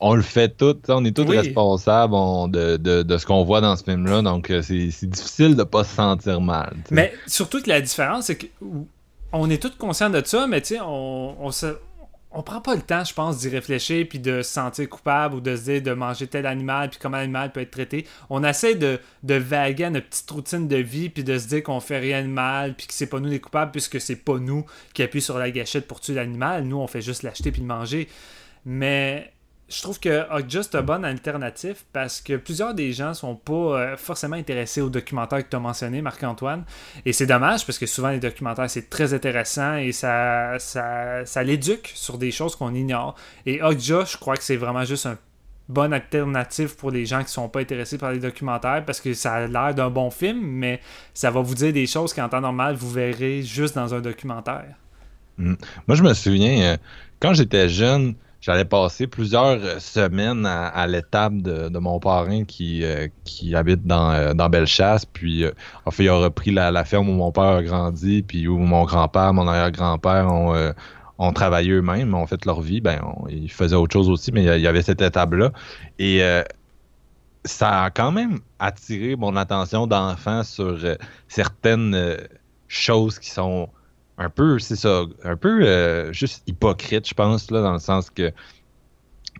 [0.00, 1.36] on le fait tout, on est tous Oui.
[1.38, 5.54] responsables on- de, de- de ce qu'on voit dans ce film-là, donc euh, c'est difficile
[5.54, 6.74] de pas se sentir mal.
[6.90, 8.46] Mais surtout que la différence, c'est que
[9.32, 11.66] on est tous conscients de ça, mais tu sais, on, on se.
[12.34, 15.40] On prend pas le temps, je pense, d'y réfléchir puis de se sentir coupable ou
[15.40, 18.06] de se dire de manger tel animal puis comment l'animal peut être traité.
[18.30, 21.62] On essaie de, de vaguer à notre petite routine de vie puis de se dire
[21.62, 24.38] qu'on fait rien de mal puis que c'est pas nous les coupables puisque c'est pas
[24.38, 24.64] nous
[24.94, 26.64] qui appuie sur la gâchette pour tuer l'animal.
[26.64, 28.08] Nous, on fait juste l'acheter puis le manger.
[28.64, 29.32] Mais
[29.72, 33.52] je trouve que Okja c'est une bonne alternative parce que plusieurs des gens sont pas
[33.52, 36.64] euh, forcément intéressés aux documentaires que tu as mentionné, Marc-Antoine.
[37.06, 41.42] Et c'est dommage parce que souvent les documentaires c'est très intéressant et ça, ça, ça
[41.42, 43.14] l'éduque sur des choses qu'on ignore.
[43.46, 45.16] Et Okja, je crois que c'est vraiment juste un
[45.68, 49.34] bonne alternative pour les gens qui sont pas intéressés par les documentaires parce que ça
[49.34, 50.80] a l'air d'un bon film, mais
[51.14, 54.74] ça va vous dire des choses qu'en temps normal, vous verrez juste dans un documentaire.
[55.38, 55.54] Mm.
[55.88, 56.76] Moi, je me souviens, euh,
[57.20, 63.08] quand j'étais jeune, j'allais passer plusieurs euh, semaines à, l'étable de, mon parrain qui, euh,
[63.24, 65.06] qui habite dans, dans Bellechasse.
[65.06, 65.46] Puis,
[65.86, 68.84] en fait, il a repris la, ferme où mon père a grandi, puis où mon
[68.84, 74.10] grand-père, mon arrière-grand-père ont, travaillé eux-mêmes, ont fait leur vie, ben, ils faisaient autre chose
[74.10, 75.52] aussi, mais il y avait cette étape-là.
[75.98, 76.42] Et euh,
[77.44, 80.96] ça a quand même attiré mon attention d'enfant sur euh,
[81.28, 82.16] certaines euh,
[82.68, 83.68] choses qui sont
[84.24, 88.32] un peu, c'est ça, un peu juste hypocrite, je pense, là, dans le sens que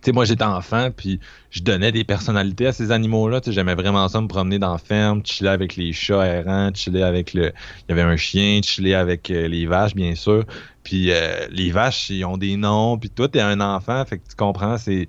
[0.03, 1.19] sais, moi j'étais enfant, puis
[1.49, 3.41] je donnais des personnalités à ces animaux-là.
[3.41, 6.71] Tu sais, j'aimais vraiment ça, me promener dans la ferme, chiller avec les chats errants,
[6.73, 7.51] chiller avec le.
[7.87, 10.45] Il y avait un chien, chiller avec euh, les vaches, bien sûr.
[10.83, 14.27] Puis euh, les vaches, ils ont des noms, puis toi, t'es un enfant, fait que
[14.29, 15.07] tu comprends, c'est.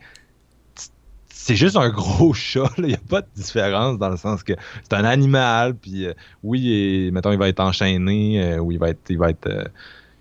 [1.36, 4.54] C'est juste un gros chat, il n'y a pas de différence dans le sens que
[4.82, 8.90] c'est un animal, puis euh, oui, et, mettons, il va être enchaîné, ou il va
[8.90, 9.48] être, il va être,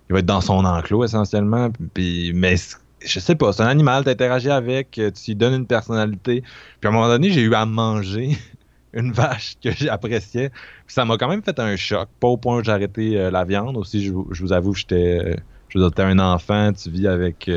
[0.10, 2.58] il va être dans son enclos essentiellement, puis, mais
[3.06, 6.42] je sais pas, c'est un animal, t'interagis avec, euh, tu lui donnes une personnalité.
[6.80, 8.38] Puis à un moment donné, j'ai eu à manger
[8.94, 10.50] une vache que j'appréciais.
[10.50, 12.08] Puis ça m'a quand même fait un choc.
[12.20, 13.78] Pas au point où j'ai arrêté euh, la viande.
[13.78, 15.36] Aussi, je, vous avoue, j'étais euh,
[15.70, 17.50] je un enfant, tu vis avec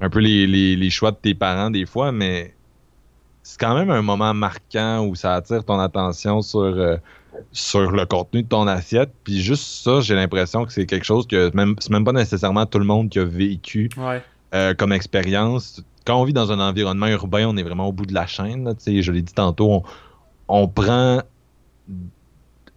[0.00, 2.52] un peu les, choix de tes parents des fois, mais
[3.44, 6.98] c'est quand même un moment marquant où ça attire ton attention sur,
[7.52, 9.12] sur le contenu de ton assiette.
[9.22, 12.66] Puis juste ça, j'ai l'impression que c'est quelque chose que même, c'est même pas nécessairement
[12.66, 13.90] tout le monde qui a vécu.
[13.96, 14.20] Ouais.
[14.54, 15.82] Euh, comme expérience.
[16.06, 18.72] Quand on vit dans un environnement urbain, on est vraiment au bout de la chaîne.
[18.86, 19.82] je l'ai dit tantôt,
[20.46, 21.22] on, prend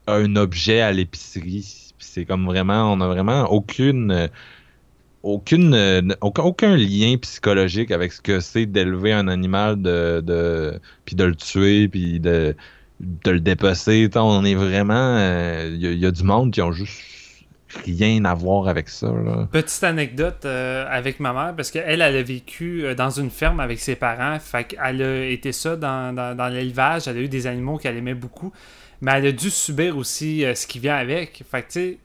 [0.07, 1.93] un objet à l'épicerie.
[1.99, 4.27] C'est comme vraiment, on a vraiment aucune,
[5.27, 11.23] aucune, aucun lien psychologique avec ce que c'est d'élever un animal, de, de, puis de
[11.25, 12.55] le tuer, puis de,
[12.99, 14.09] de le dépecer.
[14.15, 17.01] On est vraiment, il euh, y, a du monde qui ont juste
[17.85, 19.11] rien à voir avec ça.
[19.51, 23.59] Petite anecdote euh, avec ma mère, parce qu'elle, elle a vécu euh, dans une ferme
[23.59, 24.39] avec ses parents.
[24.39, 27.07] Fait qu'elle a été ça dans, dans, l'élevage.
[27.07, 28.51] Elle a eu des animaux qu'elle aimait beaucoup.
[29.01, 31.43] Mais elle a dû subir aussi euh, ce qui vient avec.
[31.49, 31.97] Fait que, tu sais,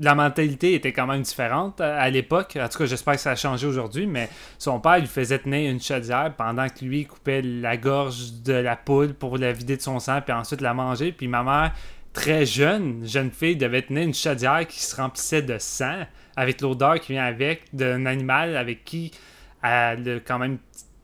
[0.00, 2.56] la mentalité était quand même différente à, l'époque.
[2.60, 4.06] En tout cas, j'espère que ça a changé aujourd'hui.
[4.06, 4.28] Mais
[4.58, 8.76] son père lui faisait tenir une chaudière pendant que lui coupait la gorge de la
[8.76, 11.12] poule pour la vider de son sang, puis ensuite la manger.
[11.12, 11.72] Puis ma mère
[12.12, 16.04] très jeune, jeune fille, devait tenir une chaudière qui se remplissait de sang,
[16.36, 19.10] avec l'odeur qui vient avec, d'un animal avec qui
[19.62, 20.58] elle a quand même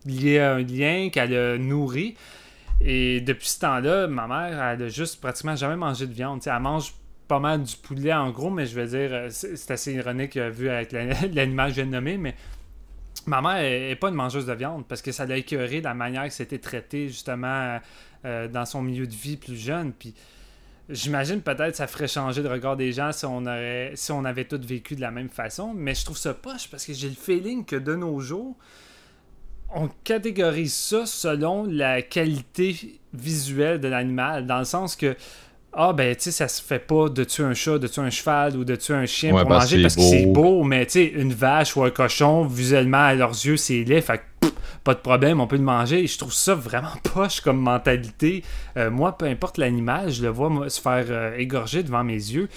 [0.06, 2.16] lié un lien, qu'elle a nourri.
[2.80, 6.40] Et depuis ce temps-là, ma mère, elle a juste pratiquement jamais mangé de viande.
[6.46, 6.92] elle mange
[7.28, 10.50] pas mal du poulet en gros, mais je veux dire, euh, c'est assez ironique euh,
[10.50, 10.92] vu avec
[11.32, 12.34] l'animal que je viens de nommer, mais
[13.26, 16.24] ma mère n'est pas une mangeuse de viande parce que ça l'a écœuré la manière
[16.24, 17.78] que c'était traité justement
[18.24, 19.92] euh, dans son milieu de vie plus jeune.
[19.92, 20.14] Puis
[20.90, 24.44] J'imagine peut-être ça ferait changer le regard des gens si on aurait si on avait
[24.44, 27.14] tous vécu de la même façon, mais je trouve ça poche parce que j'ai le
[27.14, 28.54] feeling que de nos jours,
[29.74, 35.16] on catégorise ça selon la qualité visuelle de l'animal, dans le sens que
[35.76, 38.10] ah ben tu sais ça se fait pas de tuer un chat, de tuer un
[38.10, 41.04] cheval ou de tuer un chien pour manger parce que c'est beau, mais tu sais
[41.04, 44.22] une vache ou un cochon visuellement à leurs yeux c'est laid, fait
[44.84, 46.06] pas de problème, on peut le manger.
[46.06, 48.44] je trouve ça vraiment poche comme mentalité.
[48.76, 52.50] Euh, moi, peu importe l'animal, je le vois se faire euh, égorger devant mes yeux.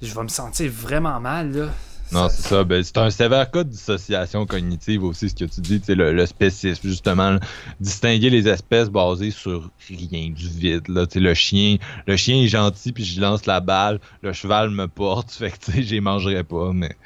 [0.00, 1.66] Je vais me sentir vraiment mal, là.
[2.12, 2.64] Non, c'est ça.
[2.64, 6.26] Ben, c'est un sévère cas de dissociation cognitive aussi, ce que tu dis, le, le
[6.26, 7.38] spécisme, justement.
[7.80, 10.88] distinguer les espèces basées sur rien du vide.
[10.88, 11.76] Là, le chien
[12.06, 14.00] le chien est gentil, puis je lance la balle.
[14.22, 16.96] Le cheval me porte, fait que j'y mangerai pas, mais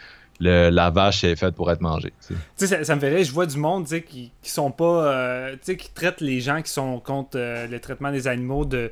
[0.41, 2.13] la vache est faite pour être mangée.
[2.57, 5.15] Ça, me ferait, je vois du monde qui, qui sont pas.
[5.15, 8.91] Euh, qui traitent les gens qui sont contre euh, le traitement des animaux de,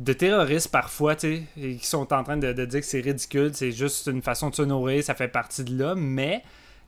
[0.00, 1.44] de terroristes parfois, et
[1.76, 4.62] qui sont en train de, dire que c'est ridicule, c'est juste une façon de se
[4.62, 6.42] nourrir, ça fait partie de là, mais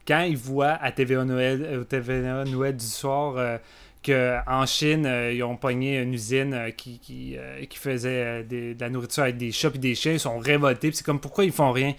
[0.08, 3.58] quand ils voient à TVA Noël, euh, TVA Noël du soir
[4.04, 9.52] qu'en Chine, ils ont pogné une usine qui, qui, faisait de la nourriture avec des
[9.52, 11.94] chats et des chiens, ils sont révoltés, c'est comme pourquoi ils font rien?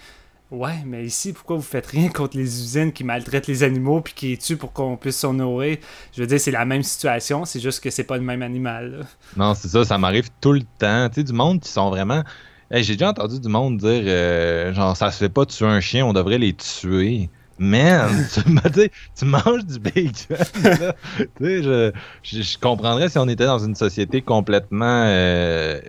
[0.53, 4.13] Ouais, mais ici, pourquoi vous faites rien contre les usines qui maltraitent les animaux puis
[4.13, 5.77] qui les tuent pour qu'on puisse s'en nourrir?
[6.15, 9.07] Je veux dire, c'est la même situation, c'est juste que c'est pas le même animal.
[9.35, 11.09] Non, c'est ça, ça m'arrive tout le temps.
[11.09, 12.21] Tu sais, du monde qui sont vraiment.
[12.69, 15.79] Hey, J'ai déjà entendu du monde dire euh, genre, ça se fait pas tuer un
[15.79, 17.31] chien, on devrait les tuer.
[17.57, 18.27] man,
[18.75, 20.11] tu, tu manges du bacon.
[20.29, 20.93] là.
[21.17, 21.91] Tu sais, je,
[22.21, 25.79] je, je comprendrais si on était dans une société complètement euh,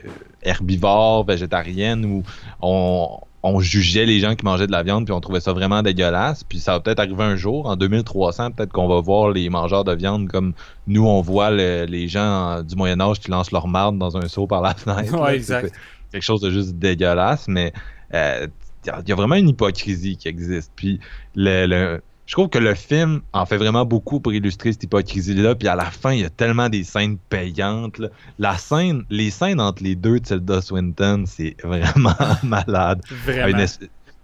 [0.43, 2.23] herbivore, végétarienne, où
[2.63, 5.83] on, on jugeait les gens qui mangeaient de la viande, puis on trouvait ça vraiment
[5.83, 6.45] dégueulasse.
[6.45, 9.85] Puis ça va peut-être arriver un jour, en 2300, peut-être qu'on va voir les mangeurs
[9.85, 10.55] de viande comme
[10.87, 14.47] nous, on voit le- les gens du Moyen-Âge qui lancent leur marde dans un seau
[14.47, 15.15] par la fenêtre.
[15.21, 15.73] Ouais, exact.
[16.11, 17.73] Quelque chose de juste dégueulasse, mais
[18.15, 18.47] euh,
[18.85, 20.73] il y a- il y a vraiment une hypocrisie qui existe.
[20.75, 20.99] Puis
[21.35, 25.55] le, le- je trouve que le film en fait vraiment beaucoup pour illustrer cette hypocrisie-là.
[25.55, 27.99] Puis à la fin, il y a tellement des scènes payantes.
[27.99, 28.09] là.
[28.39, 33.03] La scène, les scènes entre les deux Tilda Swinton, c'est vraiment malade.
[33.25, 33.59] Vraiment.
[33.59, 33.67] Une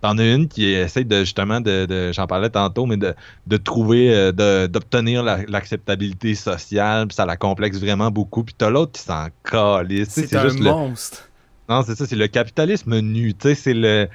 [0.03, 3.13] T'en as une qui essaie de justement de, de- j'en parlais tantôt, mais de,
[3.47, 8.43] de trouver, euh, de- d'obtenir la- l'acceptabilité sociale, puis ça la complexe vraiment beaucoup.
[8.43, 10.09] Puis t'as l'autre qui s'en calisse.
[10.09, 11.29] C'est un juste le, monstre.
[11.69, 13.35] non, c'est ça, c'est le capitalisme nu.
[13.35, 14.09] Tu sais, c'est le.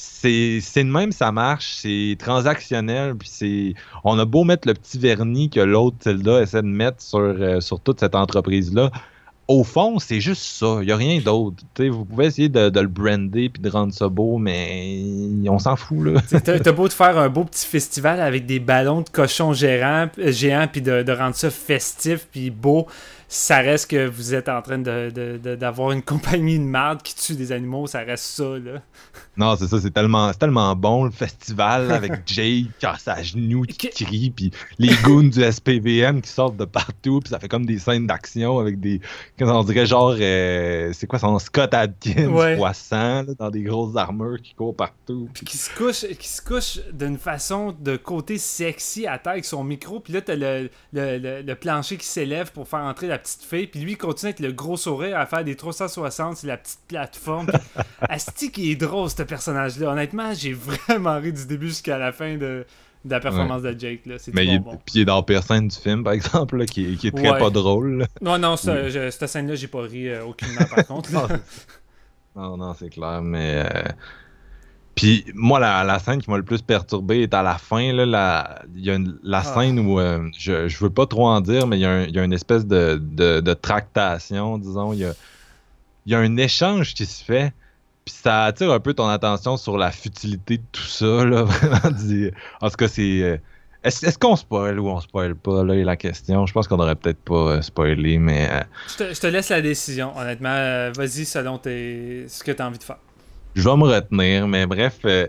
[0.00, 1.74] C'est de même, ça marche.
[1.82, 3.16] C'est transactionnel.
[3.16, 3.74] Puis c'est.
[4.04, 7.60] On a beau mettre le petit vernis que l'autre Tilda essaie de mettre sur, euh,
[7.60, 8.92] sur toute cette entreprise-là.
[9.48, 10.76] Au fond, c'est juste ça.
[10.82, 11.64] Il n'y a rien d'autre.
[11.78, 15.00] Vous pouvez essayer de, le brander puis de rendre ça beau, mais
[15.48, 16.20] on s'en fout, là.
[16.44, 20.32] T'as beau te faire un beau petit festival avec des ballons de cochons gérants, euh,
[20.32, 22.86] géants, puis de, de rendre ça festif, puis beau,
[23.30, 26.02] ça reste que vous êtes en train de- de- de- d'avoir une
[26.42, 28.80] compagnie de marde qui tue des animaux, ça reste ça, là.
[29.36, 33.62] Non, c'est ça, c'est tellement, tellement bon le festival avec Jay qui casse à genoux,
[33.62, 37.66] qui crie, puis les goons du SPVM qui sortent de partout, puis ça fait comme
[37.66, 39.00] des scènes d'action avec des,
[39.40, 42.56] on dirait genre, euh, c'est quoi son Scott Adkins Ouais.
[42.56, 45.28] poisson, là, dans des grosses armures qui courent partout.
[45.34, 49.44] Puis qui se couche, qui se couche d'une façon de côté sexy à terre avec
[49.44, 53.06] son micro, puis là t'as le, le, le- le plancher qui s'élève pour faire entrer
[53.06, 56.36] la petite fille, puis lui il continue avec le gros sourire à faire des 360
[56.38, 57.48] sur la petite plateforme.
[58.00, 59.90] Asti qui est drôle ce personnage-là.
[59.90, 62.64] Honnêtement, j'ai vraiment ri du début jusqu'à la fin de,
[63.04, 64.06] de la performance de Jake.
[64.06, 64.14] Là.
[64.18, 64.72] C'est Mais il, bon.
[64.84, 67.30] puis il est dans scène du film, par exemple, là, qui, est- qui est très
[67.30, 67.38] Ouais.
[67.38, 67.98] pas drôle.
[67.98, 68.06] là.
[68.20, 71.10] Non, non, ça, je- cette scène-là, j'ai pas ri euh, aucunement par contre.
[72.36, 73.64] Non, non, c'est clair, mais.
[73.66, 73.82] euh,
[74.98, 77.92] Puis moi, la, la scène qui m'a le plus perturbé est à la fin.
[77.92, 79.42] Là, la, il y a une- la Ah.
[79.44, 82.02] scène où euh, je, je veux pas trop en dire, mais il y a, un-
[82.04, 84.92] il y a une espèce de, de, de tractation, disons.
[84.92, 85.12] Il y a,
[86.06, 87.52] il y a un échange qui se fait.
[88.04, 91.24] Puis ça attire un peu ton attention sur la futilité de tout ça.
[91.24, 91.76] Là, vraiment.
[92.60, 93.22] En tout cas, c'est.
[93.22, 93.36] euh,
[93.84, 95.62] Est-ce est-ce qu'on spoil ou on spoil pas?
[95.62, 96.46] Là, est la question.
[96.46, 98.48] Je pense qu'on aurait peut-être pas euh, spoilé, mais.
[98.50, 100.48] euh, je, te, je te laisse la décision, honnêtement.
[100.54, 102.24] Euh, Vas-y selon tes...
[102.28, 102.98] ce que tu as envie de faire.
[103.58, 105.00] Je vais me retenir, mais bref.
[105.04, 105.26] euh,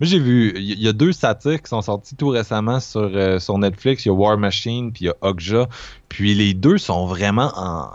[0.00, 3.38] moi, j'ai vu, il y, a deux satires qui sont sortis tout récemment sur, euh,
[3.38, 4.04] sur Netflix.
[4.04, 5.66] Il y a War Machine, puis il y a Okja.
[6.08, 7.90] Puis les deux sont vraiment en.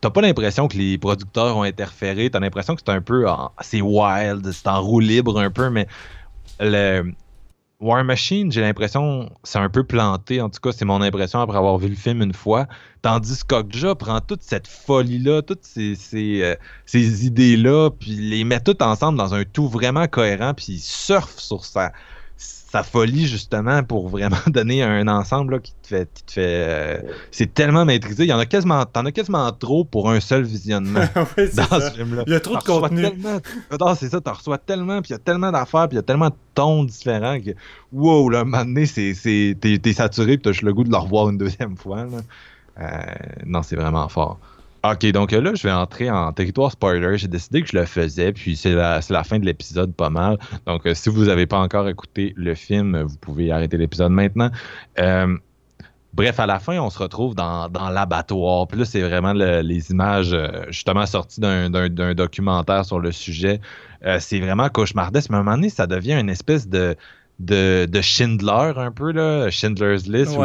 [0.00, 2.30] T'as pas l'impression que les producteurs ont interféré.
[2.30, 3.28] T'as l'impression que c'est un peu.
[3.28, 5.86] en- C'est wild, c'est en roue libre un peu, mais
[6.60, 7.12] le.
[7.80, 10.40] War Machine, j'ai l'impression, c'est un peu planté.
[10.40, 12.66] En tout cas, c'est mon impression après avoir vu le film une fois.
[13.02, 18.80] Tandis qu'Okja prend toute cette folie-là, toutes ces, ces, euh, idées-là, puis les met toutes
[18.80, 21.92] ensemble dans un tout vraiment cohérent, puis il surfe sur sa,
[22.74, 26.10] sa folie, justement, pour vraiment donner un ensemble là, qui te fait.
[26.12, 26.98] Qui te fait euh,
[27.30, 28.24] c'est tellement maîtrisé.
[28.24, 31.04] Il y en a quasiment, t'en as quasiment trop pour un seul visionnement
[31.38, 31.90] oui, dans ça.
[31.90, 32.24] ce film-là.
[32.26, 33.06] Il y a trop de contenu.
[33.96, 36.02] C'est ça, t'en reçois tellement, puis il y a tellement d'affaires, puis il y a
[36.02, 37.50] tellement de tons différents que,
[37.92, 40.90] wow, là, un moment donné, c'est, c'est, t'es, t'es saturé, puis t'as le goût de
[40.90, 42.04] le revoir une deuxième fois.
[42.04, 42.18] Là.
[42.80, 43.14] Euh,
[43.46, 44.40] non, c'est vraiment fort.
[44.84, 47.16] Ok, donc euh, là, je vais entrer en territoire spoiler.
[47.16, 50.38] J'ai décidé que je le faisais, puis c'est la, fin de l'épisode pas mal.
[50.66, 54.50] Donc, euh, si vous n'avez pas encore écouté le film, vous pouvez arrêter l'épisode maintenant.
[54.98, 55.36] Euh,
[56.14, 58.68] Bref, à la fin, on se retrouve dans, l'abattoir.
[58.68, 61.68] Puis là, c'est vraiment le- les images euh, justement sorties d'un,
[62.14, 63.60] documentaire sur le sujet.
[64.06, 65.30] Euh, c'est vraiment cauchemardesque.
[65.30, 66.94] Mais à un moment donné, ça devient une espèce de,
[67.40, 70.38] de, de Schindler un peu, là, Schindler's List.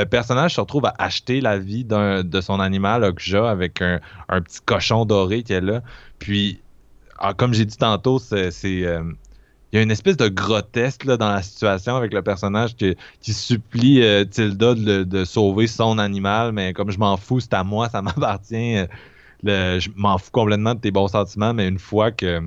[0.00, 4.60] Le personnage se retrouve à acheter la vie de son animal, Okja, avec un, petit
[4.64, 5.82] cochon doré qui est là.
[6.18, 6.60] Puis,
[7.18, 8.50] ah, comme j'ai dit tantôt, c'est...
[8.64, 9.02] euh,
[9.72, 12.96] il y a une espèce de grotesque là, dans la situation avec le personnage qui,
[13.32, 17.88] supplie euh, Tilda de, sauver son animal, mais comme je m'en fous, c'est à moi,
[17.88, 18.78] ça m'appartient.
[19.44, 22.42] je m'en fous complètement de tes bons sentiments, mais une fois que,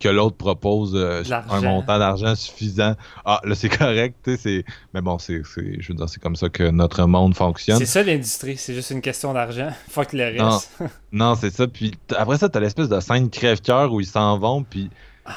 [0.00, 4.64] que l'autre propose euh, un montant d'argent suffisant, ah là c'est correct, tu sais, c'est.
[4.92, 7.78] Mais bon, c'est, c'est- je veux dire, c'est comme ça que notre monde fonctionne.
[7.78, 9.70] C'est ça l'industrie, c'est juste une question d'argent.
[9.88, 10.78] Fuck le reste.
[11.12, 11.68] Non, c'est ça.
[11.68, 14.90] Puis après ça, t'as l'espèce de scène crève-cœur où ils s'en vont, puis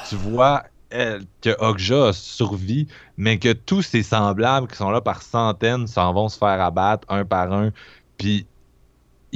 [0.09, 2.87] tu vois elle, que Okja a survie,
[3.17, 7.05] mais que tous ses semblables qui sont là par centaines s'en vont se faire abattre
[7.09, 7.71] un par un.
[8.17, 8.47] Puis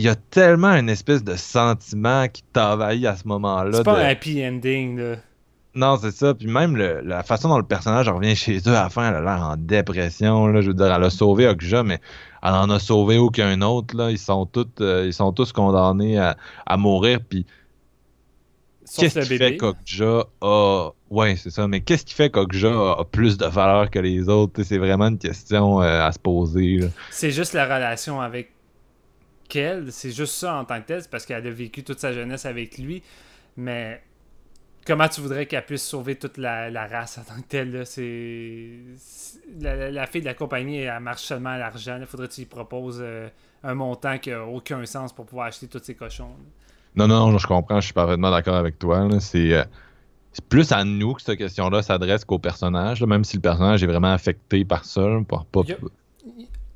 [0.02, 3.72] il y a tellement une espèce de sentiment qui t'envahit à ce moment-là.
[3.78, 5.16] c'est pas de- un happy ending, là.
[5.76, 6.34] Non, c'est ça.
[6.34, 9.16] Puis même le- la façon dont le personnage revient chez eux à la fin, elle
[9.18, 10.48] a l'air en dépression.
[10.48, 10.62] Là.
[10.62, 12.00] Je veux dire, elle a sauvé Okja, mais
[12.42, 13.96] elle en a sauvé aucun autre.
[13.96, 14.10] Là.
[14.10, 16.36] Ils, sont tous, euh, ils sont tous condamnés à,
[16.66, 17.20] à mourir.
[17.30, 17.46] Puis
[18.98, 20.90] qu'est-ce qui fait qu'Okja a.
[21.10, 21.68] Ouais, c'est ça.
[21.68, 24.64] Mais qu'est-ce qui fait qu'Okja a, plus de valeur que les autres?
[24.64, 26.80] C'est vraiment une question euh, à se poser.
[27.12, 28.52] C'est juste la relation avec
[29.52, 29.92] qu'elle.
[29.92, 31.02] C'est juste ça en tant que tel.
[31.02, 33.04] C'est parce qu'elle a vécu toute sa jeunesse avec lui.
[33.58, 34.02] Mais
[34.86, 37.86] comment tu voudrais qu'elle puisse sauver toute la, la race en tant que telle?
[37.86, 38.80] C'est...
[39.60, 41.98] La, fille de la compagnie, elle marche seulement à l'argent.
[42.00, 43.28] Il faudrait que tu lui proposes euh,
[43.64, 46.30] un montant qui n'a aucun sens pour pouvoir acheter tous ces cochons.
[46.96, 47.08] là.
[47.08, 47.80] Non, non, je comprends.
[47.80, 49.08] Je suis parfaitement d'accord avec toi.
[49.20, 49.54] C'est.
[49.54, 49.64] euh,
[50.34, 53.84] c'est plus à nous que cette question-là s'adresse qu'au personnage, là, même si le personnage
[53.84, 55.02] est vraiment affecté par ça.
[55.28, 55.44] pas-.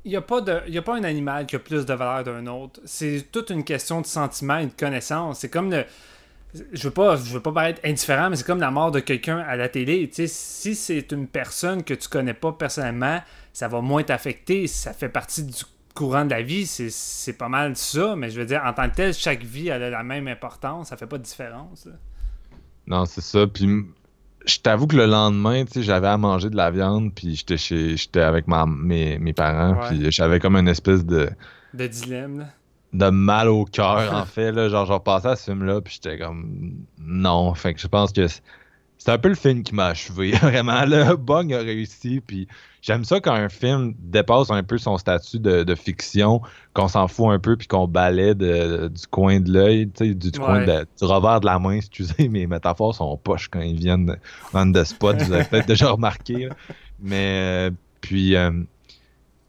[0.06, 2.46] Il n'y a, pas de- a pas un animal qui a plus de valeur d'un
[2.46, 2.80] autre.
[2.84, 5.40] C'est toute une question de sentiment et de connaissance.
[5.40, 5.84] C'est comme le.
[6.72, 9.38] Je veux pas, je veux pas paraître indifférent, mais c'est comme la mort de quelqu'un
[9.40, 10.08] à la télé.
[10.12, 13.20] Si c'est une personne que tu connais pas personnellement,
[13.52, 14.68] ça va moins t'affecter.
[14.68, 16.66] Ça fait partie du courant de la vie.
[16.66, 18.14] C'est- pas mal ça.
[18.16, 20.88] Mais je veux dire, en tant que tel, chaque vie elle a la même importance.
[20.90, 21.88] Ça fait pas de différence.
[22.86, 23.44] Non, c'est ça.
[23.48, 23.66] Puis
[24.46, 27.56] je t'avoue que le lendemain, tu sais, j'avais à manger de la viande, puis j'étais
[27.56, 29.88] chez, j'étais avec ma, mes, mes parents, Ouais.
[29.88, 31.28] puis j'avais comme une espèce de,
[31.74, 32.38] De dilemme.
[32.40, 32.44] là.
[32.92, 34.52] de mal au cœur, en fait.
[34.52, 34.68] Là.
[34.68, 37.52] Genre, je repassais à ce film-là, puis j'étais comme non.
[37.54, 38.26] Fait que je pense que
[38.98, 40.30] c'est un peu le film qui m'a achevé.
[40.42, 42.48] Vraiment, le Bong a réussi, puis
[42.82, 46.40] j'aime ça quand un film dépasse un peu son statut de, de fiction,
[46.74, 50.14] qu'on s'en fout un peu, puis qu'on balaie de- du coin de l'œil, tu sais,
[50.14, 53.60] du, du coin de- du revers de la main, excusez, mes métaphores sont poches quand
[53.60, 54.16] ils viennent
[54.54, 56.46] on the spot, vous avez peut-être déjà remarqué.
[56.48, 56.54] là.
[57.00, 57.70] Mais, euh,
[58.00, 58.50] puis, euh,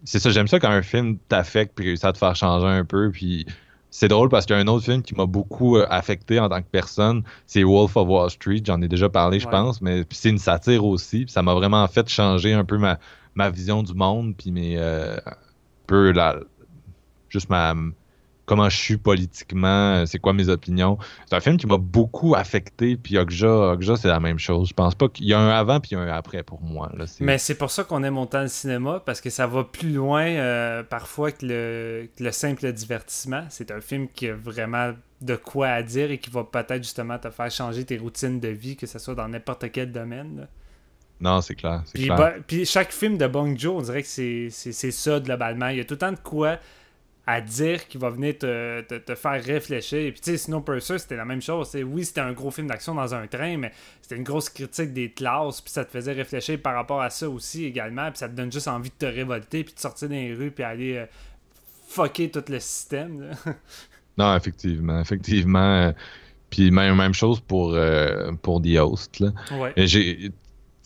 [0.03, 2.85] c'est ça, j'aime ça quand un film t'affecte puis réussit à te faire changer un
[2.85, 3.09] peu.
[3.11, 3.45] Puis
[3.89, 6.49] c'est drôle parce qu'il y a un autre film qui m'a beaucoup euh, affecté en
[6.49, 8.61] tant que personne, c'est Wolf of Wall Street.
[8.65, 9.51] J'en ai déjà parlé, je Ouais.
[9.51, 11.25] pense, mais c'est une satire aussi.
[11.29, 12.99] Ça m'a vraiment fait changer un peu ma,
[13.35, 15.35] ma vision du monde, puis mes, euh, un
[15.87, 16.39] peu la,
[17.29, 17.73] juste ma
[18.47, 20.97] comment je suis politiquement, euh, c'est quoi mes opinions.
[21.29, 24.69] C'est un film qui m'a beaucoup affecté, puis Okja, Okja c'est la même chose.
[24.69, 26.61] Je pense pas qu'il y a un avant puis il y a un après pour
[26.61, 26.89] moi.
[26.97, 27.05] Là.
[27.19, 30.25] Mais c'est pour ça qu'on aime autant le cinéma, parce que ça va plus loin
[30.25, 33.43] euh, parfois que le, que le simple divertissement.
[33.49, 37.19] C'est un film qui a vraiment de quoi à dire et qui va peut-être justement
[37.19, 40.37] te faire changer tes routines de vie, que ce soit dans n'importe quel domaine.
[40.41, 40.47] là.
[41.19, 41.81] Non, c'est clair.
[41.85, 42.17] C'est Puis, clair.
[42.17, 45.67] bah- puis chaque film de Bong Joon, on dirait que c'est c'est- c'est ça globalement.
[45.69, 46.59] Il y a tout le temps de quoi
[47.29, 49.99] à dire qui va venir te, te- te faire réfléchir.
[49.99, 51.75] Et puis tu sais, Snowpiercer, c'était la même chose.
[51.85, 53.71] Oui, c'était un gros film d'action dans un train, mais
[54.01, 57.29] c'était une grosse critique des classes, puis ça te faisait réfléchir par rapport à ça
[57.29, 60.15] aussi également, puis ça te donne juste envie de te révolter, puis de sortir dans
[60.15, 61.05] les rues, puis aller euh,
[61.89, 63.31] fucker tout le système.
[64.17, 65.93] Non, effectivement, effectivement.
[66.49, 69.19] Puis même, même chose pour, euh, pour The Host.
[69.19, 69.31] Là.
[69.59, 69.73] ouais.
[69.85, 70.31] J'ai-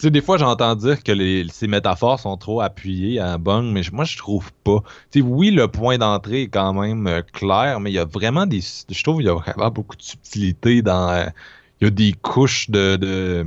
[0.02, 3.84] Tu sais, des fois, j'entends dire que ces métaphores sont trop appuyées à Bong, mais
[3.94, 4.80] moi, je trouve pas.
[5.12, 8.06] Tu sais, oui, le point d'entrée est quand même euh, clair, mais il y a
[8.06, 8.62] vraiment des.
[8.62, 11.08] Je trouve qu'il y a vraiment beaucoup de subtilité dans.
[11.12, 11.26] euh,
[11.80, 13.46] il y a des couches de.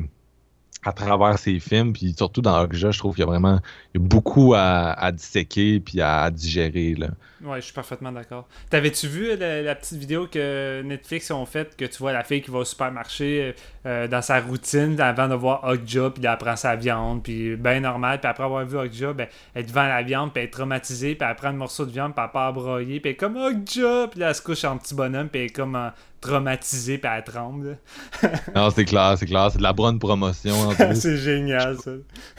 [0.84, 3.58] à travers ces films, puis surtout dans Okja, je trouve qu'il y a vraiment
[3.98, 6.94] beaucoup à, à disséquer puis à, digérer.
[6.94, 7.08] Là.
[7.42, 8.48] Ouais, je suis parfaitement d'accord.
[8.70, 12.42] T'avais-tu vu la, la petite vidéo que Netflix ont faite que tu vois la fille
[12.42, 13.54] qui va au supermarché
[13.86, 17.82] euh, dans sa routine avant de voir Okja, puis elle prend sa viande, puis ben
[17.82, 20.52] normal, puis après avoir vu Okja, ben, elle est devant la viande, puis elle est
[20.52, 23.16] traumatisée, puis elle prend le morceau de viande, puis elle part broyer, puis elle est
[23.16, 25.90] comme Okja, puis là elle se couche en petit bonhomme, puis elle est comme euh,
[26.22, 27.78] traumatisée, puis elle tremble.
[28.54, 30.54] Non, c'est clair, c'est clair, c'est de la bonne promotion.
[30.94, 31.90] C'est génial ça.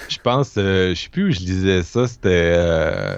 [0.09, 3.15] Je pense, euh, je sais plus où je lisais ça, c'était euh,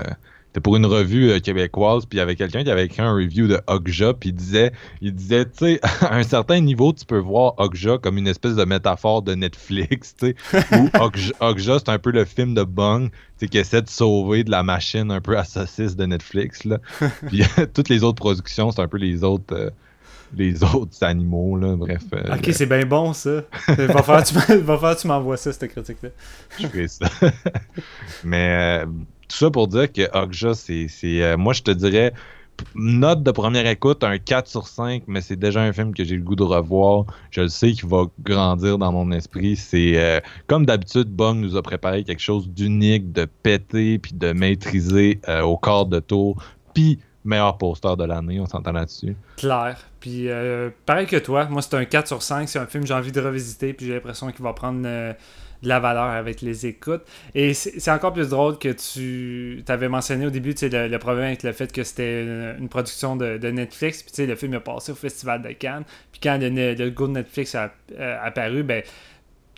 [0.48, 3.14] c'était pour une revue euh, québécoise, puis il y avait quelqu'un qui avait écrit un
[3.14, 4.72] review de Okja, puis il disait,
[5.02, 8.56] il disait, tu sais, à un certain niveau, tu peux voir Okja comme une espèce
[8.56, 10.90] de métaphore de Netflix, tu sais, où
[11.42, 14.52] Okja, c'est un peu le film de Bong, tu sais, qui essaie de sauver de
[14.52, 16.80] la machine un peu à saucisse de Netflix, là.
[17.28, 19.54] Puis toutes les autres productions, c'est un peu les autres...
[19.56, 19.70] euh,
[20.36, 22.02] les autres animaux, là, bref.
[22.14, 23.42] euh, Ok, c'est bien bon ça.
[23.68, 26.10] va falloir que tu tu m'envoies ça, cette critique-là.
[26.60, 27.08] je ferai ça.
[28.24, 28.86] Mais euh,
[29.28, 30.88] tout ça pour dire que Okja, c'est.
[31.04, 32.14] euh, moi, je te dirais,
[32.76, 36.16] note de première écoute, un 4 sur 5, mais c'est déjà un film que j'ai
[36.16, 37.06] le goût de revoir.
[37.30, 39.56] Je le sais qu'il va grandir dans mon esprit.
[39.56, 44.32] C'est euh, comme d'habitude, Bong nous a préparé quelque chose d'unique, de pété, puis de
[44.32, 46.42] maîtrisé euh, au quart de tour.
[46.74, 49.16] Puis meilleur poster de l'année, on s'entend là-dessus.
[49.36, 49.78] Claire.
[50.00, 52.48] Puis, euh, pareil que toi, moi, c'est un 4 sur 5.
[52.48, 53.74] C'est un film que j'ai envie de revisiter.
[53.74, 55.14] Puis, j'ai l'impression qu'il va prendre euh,
[55.62, 57.04] de la valeur avec les écoutes.
[57.36, 61.44] Et c'est encore plus drôle que tu avais mentionné au début, le, le problème avec
[61.44, 62.24] le fait que c'était
[62.58, 64.04] une, production de, Netflix.
[64.04, 65.84] Puis, le film est passé au Festival de Cannes.
[66.12, 67.72] Puis, quand le, le logo de Netflix a,
[68.24, 68.84] apparu, ben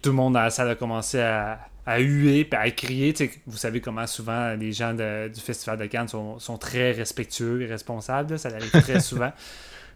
[0.02, 1.60] tout le monde dans la salle a commencé à,
[1.90, 3.14] à huer puis à crier.
[3.48, 7.66] vous savez comment souvent les gens du Festival de Cannes sont, sont très respectueux et
[7.66, 8.38] responsables.
[8.38, 9.32] ça arrive très souvent.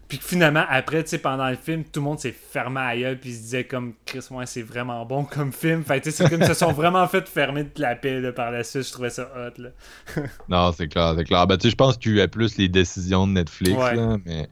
[0.06, 3.18] Puis finalement, après, tu sais, pendant le film, tout le monde s'est fermé à gueule,
[3.18, 5.82] puis se disait comme Chris, moi, c'est vraiment bon comme film.
[5.82, 8.30] Fait tu sais, c'est comme ils se sont vraiment fait fermer de la paix là,
[8.30, 8.86] par la suite.
[8.86, 9.62] Je trouvais ça hot.
[9.62, 9.70] Là.
[10.50, 11.46] non, c'est clair, c'est clair.
[11.46, 14.50] Ben, tu sais, je pense qu'il y a plus les décisions de Netflix, là, mais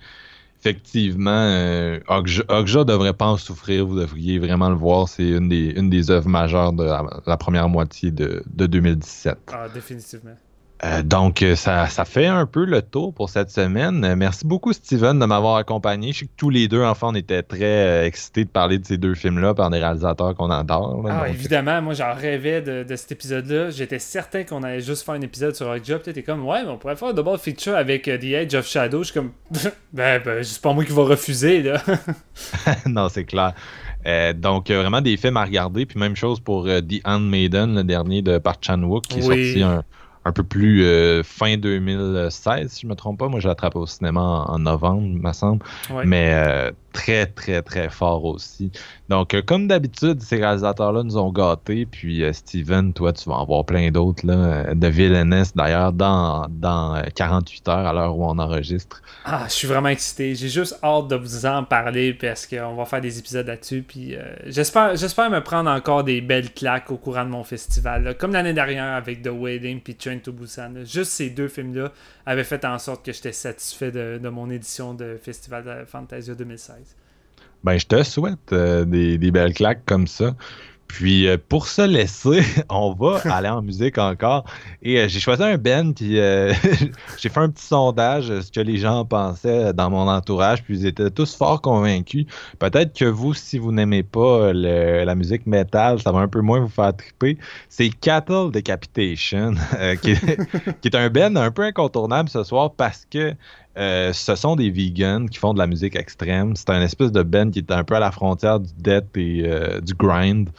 [0.63, 3.87] effectivement, euh, Okja, devrait pas en souffrir.
[3.87, 5.09] Vous devriez vraiment le voir.
[5.09, 9.39] C'est une des, une des œuvres majeures de la, première moitié de, de 2017.
[9.53, 10.37] Ah, définitivement.
[10.85, 14.05] Euh, donc, euh, ça, fait un peu le tour pour cette semaine.
[14.05, 16.12] Euh, merci beaucoup, Steven, de m'avoir accompagné.
[16.12, 18.99] Je sais que tous les deux, enfants, on était très excités de parler de ces
[18.99, 21.05] deux films-là par des réalisateurs qu'on adore.
[21.09, 21.80] ah, évidemment.
[21.83, 23.70] Moi, j'en rêvais de, cet épisode-là.
[23.70, 26.03] J'étais certain qu'on allait juste faire un épisode sur Rock Job.
[26.03, 29.05] T'étais comme, ouais, mais on pourrait faire un double feature avec The Age of Shadow.
[29.05, 29.30] Je suis comme,
[29.93, 31.80] ben, ben c'est pas moi qui va refuser, là.
[32.87, 33.53] non, c'est clair.
[34.35, 35.87] donc, vraiment des films à regarder.
[35.87, 39.85] Puis même chose pour The Handmaiden, le dernier de Park Chan-wook, qui est sorti un
[40.25, 43.29] un peu plus euh, fin 2016, si je me trompe pas.
[43.29, 45.64] Moi, j'ai attrapé au cinéma en, novembre, me semble.
[46.05, 48.70] Mais euh, très, très, très fort aussi.
[49.09, 51.86] Donc, euh, comme d'habitude, ces réalisateurs-là nous ont gâtés.
[51.86, 57.03] Puis, Steven, toi, tu vas en voir plein d'autres, là, de villainess, d'ailleurs, dans, dans
[57.14, 59.03] 48 heures à l'heure où on enregistre.
[59.24, 60.34] Ah, je suis vraiment excité.
[60.34, 63.84] J'ai juste hâte de vous en parler parce qu'on va faire des épisodes là-dessus.
[63.86, 64.14] Puis,
[64.47, 68.16] j'espère, j'espère me prendre encore des belles claques au courant de mon festival.
[68.18, 70.84] Comme l'année dernière avec The Wedding puis to Busan.
[70.84, 71.93] Juste ces deux films-là
[72.26, 76.76] avaient fait en sorte que j'étais satisfait de, mon édition de Festival de Fantasia 2016.
[77.65, 80.35] Ben, je te souhaite euh, des, des, belles claques comme ça.
[80.89, 84.45] Puis euh, pour se laisser, on va aller en musique encore.
[84.83, 86.17] Et euh, j'ai choisi un band, puis
[87.19, 90.87] j'ai fait un petit sondage, ce que les gens pensaient dans mon entourage, puis ils
[90.87, 92.27] étaient tous fort convaincus.
[92.59, 96.61] Peut-être que vous, si vous n'aimez pas la musique metal, ça va un peu moins
[96.61, 97.39] vous faire triper.
[97.69, 99.55] C'est Cattle Decapitation,
[100.03, 103.35] qui, est, qui, est, un band un peu incontournable ce soir parce que
[103.77, 106.55] ce sont des vegans qui font de la musique extrême.
[106.57, 109.45] C'est un espèce de band qui est un peu à la frontière du death et
[109.83, 110.51] du grind.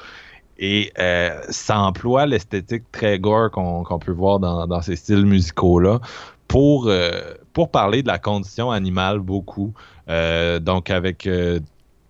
[0.58, 6.00] Et euh, ça emploie l'esthétique très gore qu'on peut voir dans, ces styles musicaux-là
[6.48, 9.74] pour, euh, pour parler de la condition animale beaucoup.
[10.10, 11.28] Euh, donc avec,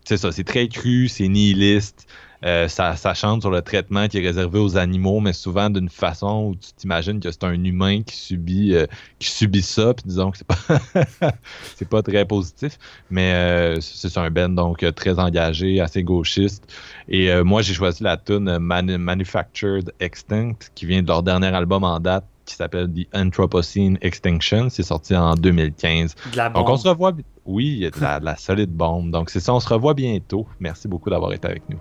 [0.04, 2.06] c'est ça, c'est très cru, c'est nihiliste.
[2.44, 6.50] Euh, ça, chante sur le traitement qui est réservé aux animaux, mais souvent d'une façon
[6.50, 8.86] où tu t'imagines que c'est un humain qui subit, euh,
[9.20, 10.58] qui subit ça, puis disons que c'est pas,
[11.76, 12.78] c'est pas très positif.
[13.10, 16.66] Mais euh, c'est un band donc très engagé, assez gauchiste.
[17.08, 22.00] Et moi, j'ai choisi la tune Manufactured Extinct, qui vient de leur dernier album en
[22.00, 24.70] date, qui s'appelle The Anthropocene Extinction.
[24.70, 26.16] C'est sorti en 2015.
[26.54, 27.14] Donc on se revoit.
[27.46, 29.12] Oui, il y a de la solide bombe.
[29.12, 30.48] Donc c'est ça, on se revoit bientôt.
[30.60, 31.80] Merci beaucoup d'avoir été avec nous.